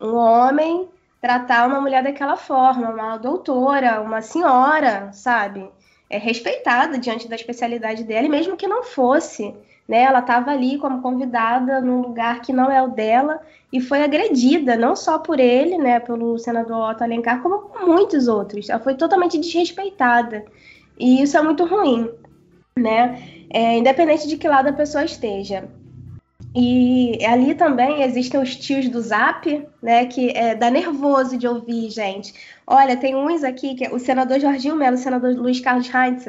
[0.00, 0.88] um homem
[1.22, 5.70] tratar uma mulher daquela forma, uma doutora, uma senhora, sabe?
[6.10, 9.54] É respeitada diante da especialidade dela, e mesmo que não fosse,
[9.88, 10.02] né?
[10.02, 13.40] Ela estava ali como convidada num lugar que não é o dela
[13.72, 18.26] e foi agredida, não só por ele, né, pelo senador Otto Alencar, como por muitos
[18.26, 18.68] outros.
[18.68, 20.44] Ela foi totalmente desrespeitada.
[20.98, 22.10] E isso é muito ruim,
[22.76, 23.22] né?
[23.48, 25.68] É, independente de que lado a pessoa esteja.
[26.54, 30.06] E ali também existem os tios do Zap, né?
[30.06, 32.34] Que é, dá nervoso de ouvir, gente.
[32.66, 36.26] Olha, tem uns aqui, que é o senador Jorginho Melo, o senador Luiz Carlos Heinz.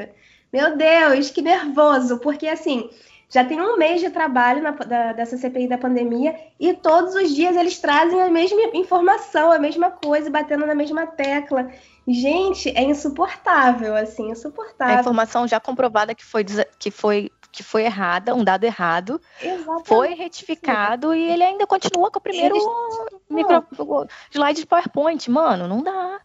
[0.52, 2.20] Meu Deus, que nervoso!
[2.20, 2.90] Porque assim,
[3.34, 7.34] já tem um mês de trabalho na, da, dessa CPI da pandemia e todos os
[7.34, 11.70] dias eles trazem a mesma informação, a mesma coisa, batendo na mesma tecla.
[12.08, 14.98] Gente, é insuportável, assim, insuportável.
[14.98, 16.46] A informação já comprovada que foi,
[16.78, 19.88] que foi que foi errada, um dado errado, Exatamente.
[19.88, 22.56] foi retificado e ele ainda continua com o primeiro
[23.30, 23.64] micro,
[24.32, 25.30] slide de PowerPoint.
[25.30, 26.20] Mano, não dá.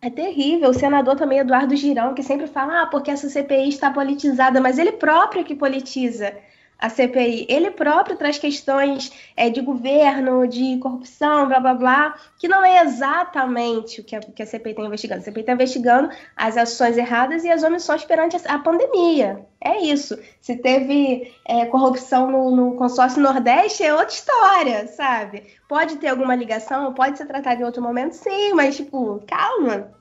[0.00, 0.70] É terrível.
[0.70, 4.78] O senador também, Eduardo Girão, que sempre fala, ah, porque essa CPI está politizada, mas
[4.78, 6.34] ele próprio que politiza
[6.82, 7.46] a CPI.
[7.48, 12.82] Ele próprio traz questões é, de governo, de corrupção, blá blá blá, que não é
[12.82, 15.20] exatamente o que a, que a CPI está investigando.
[15.20, 19.46] A CPI está investigando as ações erradas e as omissões perante a, a pandemia.
[19.60, 20.18] É isso.
[20.40, 25.44] Se teve é, corrupção no, no, consórcio Nordeste, é outra história, sabe?
[25.68, 29.92] Pode ter alguma ligação, pode ser tratado em outro momento, sim, mas, tipo, calma.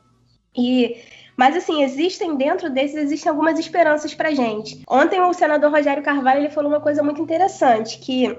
[0.57, 0.99] E
[1.41, 4.83] mas assim, existem dentro desses existem algumas esperanças para gente.
[4.87, 8.37] Ontem o senador Rogério Carvalho ele falou uma coisa muito interessante que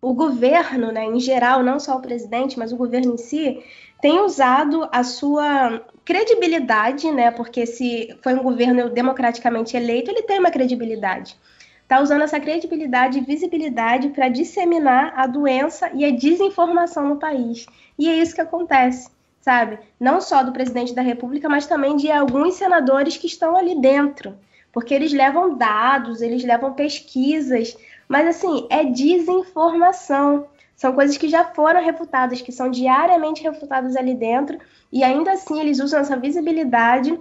[0.00, 3.62] o governo, né, em geral, não só o presidente, mas o governo em si,
[4.00, 10.40] tem usado a sua credibilidade, né, porque se foi um governo democraticamente eleito, ele tem
[10.40, 11.36] uma credibilidade.
[11.84, 17.66] Está usando essa credibilidade e visibilidade para disseminar a doença e a desinformação no país.
[17.96, 19.08] E é isso que acontece
[19.42, 19.78] sabe?
[20.00, 24.38] Não só do presidente da República, mas também de alguns senadores que estão ali dentro.
[24.72, 27.76] Porque eles levam dados, eles levam pesquisas,
[28.08, 30.46] mas assim, é desinformação.
[30.74, 34.58] São coisas que já foram refutadas, que são diariamente refutadas ali dentro,
[34.90, 37.18] e ainda assim eles usam essa visibilidade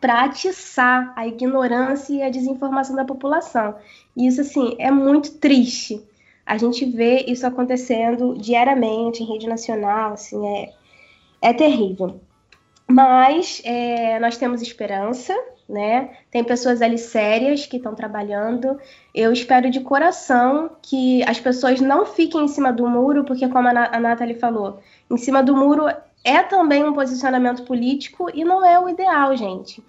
[0.00, 3.76] para atiçar a ignorância e a desinformação da população.
[4.16, 6.04] E isso, assim, é muito triste.
[6.44, 10.72] A gente vê isso acontecendo diariamente em rede nacional, assim, é,
[11.42, 12.20] é terrível.
[12.88, 15.34] Mas é, nós temos esperança,
[15.68, 16.10] né?
[16.30, 18.78] Tem pessoas ali sérias que estão trabalhando.
[19.14, 23.68] Eu espero de coração que as pessoas não fiquem em cima do muro, porque, como
[23.68, 24.80] a Nathalie falou,
[25.10, 25.86] em cima do muro
[26.24, 29.82] é também um posicionamento político e não é o ideal, gente.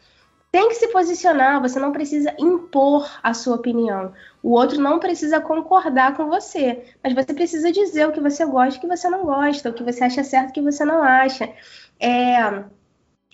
[0.54, 4.14] Tem que se posicionar, você não precisa impor a sua opinião.
[4.44, 8.78] O outro não precisa concordar com você, mas você precisa dizer o que você gosta
[8.78, 11.52] o que você não gosta, o que você acha certo o que você não acha.
[12.00, 12.66] É,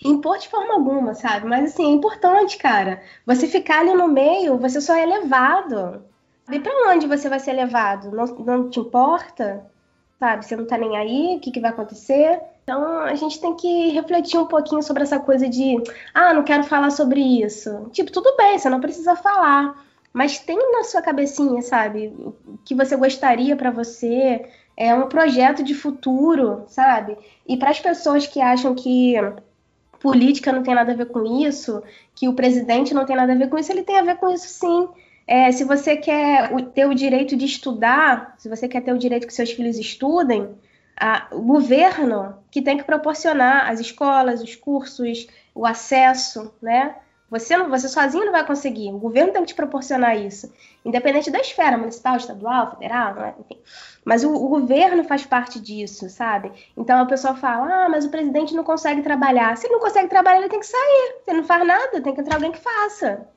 [0.02, 1.46] impor de forma alguma, sabe?
[1.46, 3.02] Mas assim, é importante, cara.
[3.26, 6.02] Você ficar ali no meio, você só é levado.
[6.50, 8.10] E para onde você vai ser levado?
[8.12, 9.70] Não, não te importa?
[10.18, 10.46] Sabe?
[10.46, 12.40] Você não tá nem aí, o que, que vai acontecer?
[12.62, 15.76] Então a gente tem que refletir um pouquinho sobre essa coisa de,
[16.14, 17.88] ah, não quero falar sobre isso.
[17.92, 22.74] Tipo, tudo bem, você não precisa falar, mas tem na sua cabecinha, sabe, o que
[22.74, 24.46] você gostaria para você,
[24.76, 27.16] é um projeto de futuro, sabe?
[27.46, 29.14] E para as pessoas que acham que
[30.00, 31.82] política não tem nada a ver com isso,
[32.14, 34.30] que o presidente não tem nada a ver com isso, ele tem a ver com
[34.30, 34.88] isso sim.
[35.26, 39.26] É, se você quer ter o direito de estudar, se você quer ter o direito
[39.26, 40.48] que seus filhos estudem,
[41.32, 46.96] o governo que tem que proporcionar as escolas, os cursos, o acesso, né?
[47.30, 48.92] Você, não, você sozinho não vai conseguir.
[48.92, 50.52] O governo tem que te proporcionar isso.
[50.84, 53.34] Independente da esfera municipal, estadual, federal, né?
[53.38, 53.56] enfim.
[54.04, 56.50] Mas o, o, governo faz parte disso, sabe?
[56.76, 59.56] Então a pessoa fala: ah, mas o presidente não consegue trabalhar.
[59.56, 61.14] Se ele não consegue trabalhar, ele tem que sair.
[61.24, 63.28] Se ele não faz nada, tem que entrar alguém que faça.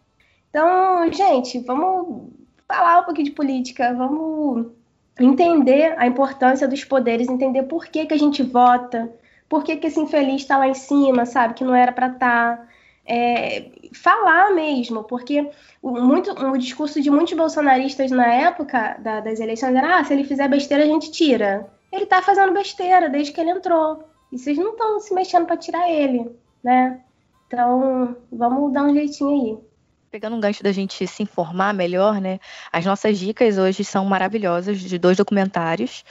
[0.49, 2.31] Então, gente, vamos
[2.67, 4.71] falar um pouquinho de política, vamos
[5.19, 9.13] entender a importância dos poderes, entender por que, que a gente vota,
[9.47, 11.53] por que, que esse infeliz está lá em cima, sabe?
[11.53, 12.57] Que não era para estar.
[12.57, 12.67] Tá
[13.05, 15.49] é, falar mesmo, porque
[15.81, 20.13] o, muito, o discurso de muitos bolsonaristas na época da, das eleições era: ah, se
[20.13, 21.69] ele fizer besteira, a gente tira.
[21.91, 24.03] Ele tá fazendo besteira desde que ele entrou.
[24.31, 27.01] E vocês não estão se mexendo para tirar ele, né?
[27.47, 29.57] Então, vamos dar um jeitinho aí.
[30.13, 32.39] Pegando um gancho da gente se informar melhor, né?
[32.71, 36.05] As nossas dicas hoje são maravilhosas de dois documentários.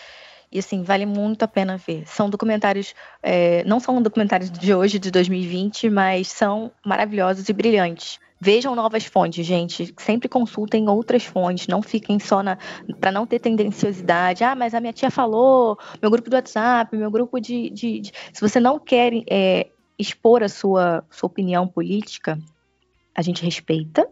[0.51, 2.03] E assim, vale muito a pena ver.
[2.05, 8.19] São documentários, é, não são documentários de hoje, de 2020, mas são maravilhosos e brilhantes.
[8.41, 9.95] Vejam novas fontes, gente.
[9.97, 11.69] Sempre consultem outras fontes.
[11.69, 12.59] Não fiquem só na.
[12.99, 14.43] para não ter tendenciosidade.
[14.43, 17.71] Ah, mas a minha tia falou, meu grupo do WhatsApp, meu grupo de.
[17.71, 18.13] de, de...
[18.33, 22.37] Se você não quer é, expor a sua, sua opinião política,
[23.15, 24.09] a gente respeita,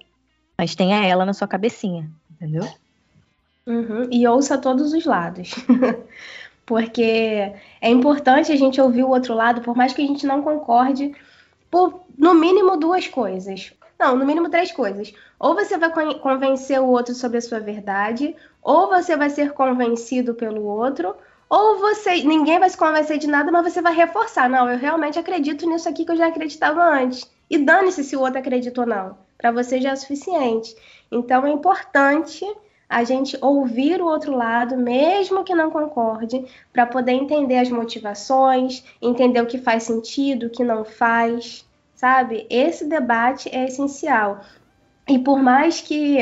[0.57, 2.69] mas tenha ela na sua cabecinha, entendeu?
[3.67, 4.09] Uhum.
[4.11, 5.55] E ouça todos os lados.
[6.67, 10.43] Porque é importante a gente ouvir o outro lado, por mais que a gente não
[10.43, 11.13] concorde,
[11.71, 13.73] por no mínimo duas coisas.
[13.99, 15.13] Não, no mínimo três coisas.
[15.39, 20.35] Ou você vai convencer o outro sobre a sua verdade, ou você vai ser convencido
[20.35, 21.15] pelo outro,
[21.49, 22.23] ou você.
[22.23, 24.49] Ninguém vai se convencer de nada, mas você vai reforçar.
[24.49, 27.31] Não, eu realmente acredito nisso aqui que eu já acreditava antes.
[27.51, 29.19] E dane-se se o outro acredita ou não.
[29.37, 30.75] Para você já é suficiente.
[31.11, 32.47] Então é importante
[32.89, 38.85] a gente ouvir o outro lado, mesmo que não concorde, para poder entender as motivações,
[39.01, 42.47] entender o que faz sentido, o que não faz, sabe?
[42.51, 44.41] Esse debate é essencial.
[45.09, 46.19] E por mais que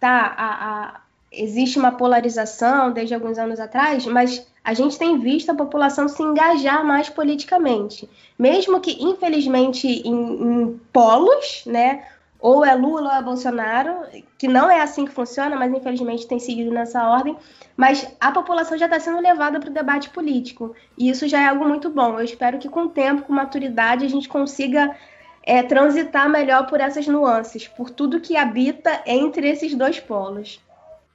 [0.00, 1.00] tá, a, a,
[1.30, 6.20] existe uma polarização desde alguns anos atrás, mas a gente tem visto a população se
[6.20, 8.10] engajar mais politicamente.
[8.36, 12.02] Mesmo que, infelizmente, em, em polos, né?
[12.40, 14.06] ou é Lula ou é Bolsonaro,
[14.36, 17.36] que não é assim que funciona, mas infelizmente tem seguido nessa ordem.
[17.76, 20.74] Mas a população já está sendo levada para o debate político.
[20.98, 22.18] E isso já é algo muito bom.
[22.18, 24.96] Eu espero que com o tempo, com maturidade, a gente consiga
[25.44, 30.60] é, transitar melhor por essas nuances, por tudo que habita entre esses dois polos.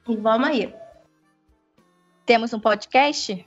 [0.08, 0.81] E vamos aí.
[2.32, 3.46] Temos um podcast?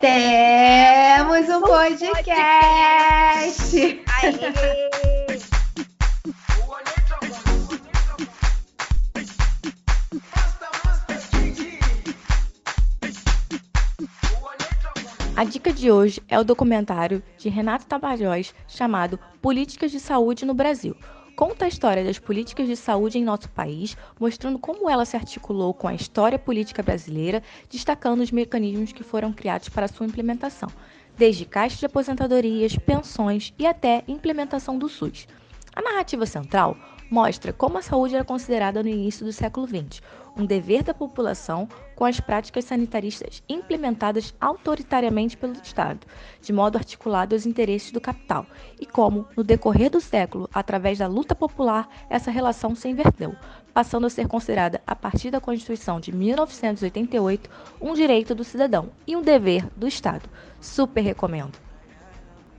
[0.00, 2.16] Temos um podcast!
[4.22, 4.46] Aê!
[15.36, 20.54] A dica de hoje é o documentário de Renato Tabajós chamado Políticas de Saúde no
[20.54, 20.96] Brasil.
[21.36, 25.74] Conta a história das políticas de saúde em nosso país, mostrando como ela se articulou
[25.74, 30.70] com a história política brasileira, destacando os mecanismos que foram criados para sua implementação,
[31.14, 35.28] desde caixa de aposentadorias, pensões e até implementação do SUS.
[35.74, 36.74] A narrativa central
[37.10, 40.00] mostra como a saúde era considerada no início do século XX,
[40.38, 46.06] um dever da população com as práticas sanitaristas implementadas autoritariamente pelo Estado,
[46.42, 48.46] de modo articulado aos interesses do capital,
[48.78, 53.34] e como, no decorrer do século, através da luta popular, essa relação se inverteu,
[53.72, 59.16] passando a ser considerada, a partir da Constituição de 1988, um direito do cidadão e
[59.16, 60.28] um dever do Estado.
[60.60, 61.58] Super recomendo!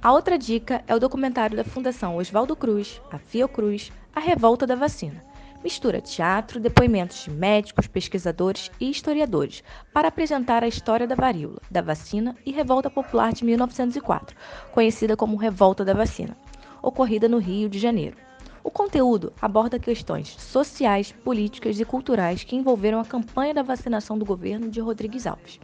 [0.02, 4.76] A outra dica é o documentário da Fundação Oswaldo Cruz, a Fiocruz, A Revolta da
[4.76, 5.27] Vacina
[5.64, 11.82] mistura teatro, depoimentos de médicos, pesquisadores e historiadores para apresentar a história da varíola, da
[11.82, 14.36] vacina e revolta popular de 1904,
[14.72, 16.38] conhecida como Revolta da Vacina,
[16.82, 18.18] ocorrida no Rio de Janeiro.
[18.64, 24.26] O conteúdo aborda questões sociais, políticas e culturais que envolveram a campanha da vacinação do
[24.26, 25.60] governo de Rodrigues Alves.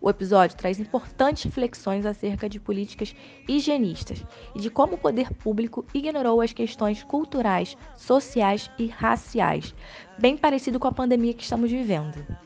[0.00, 3.14] O episódio traz importantes reflexões acerca de políticas
[3.48, 4.24] higienistas
[4.54, 9.74] e de como o poder público ignorou as questões culturais, sociais e raciais,
[10.18, 12.45] bem parecido com a pandemia que estamos vivendo.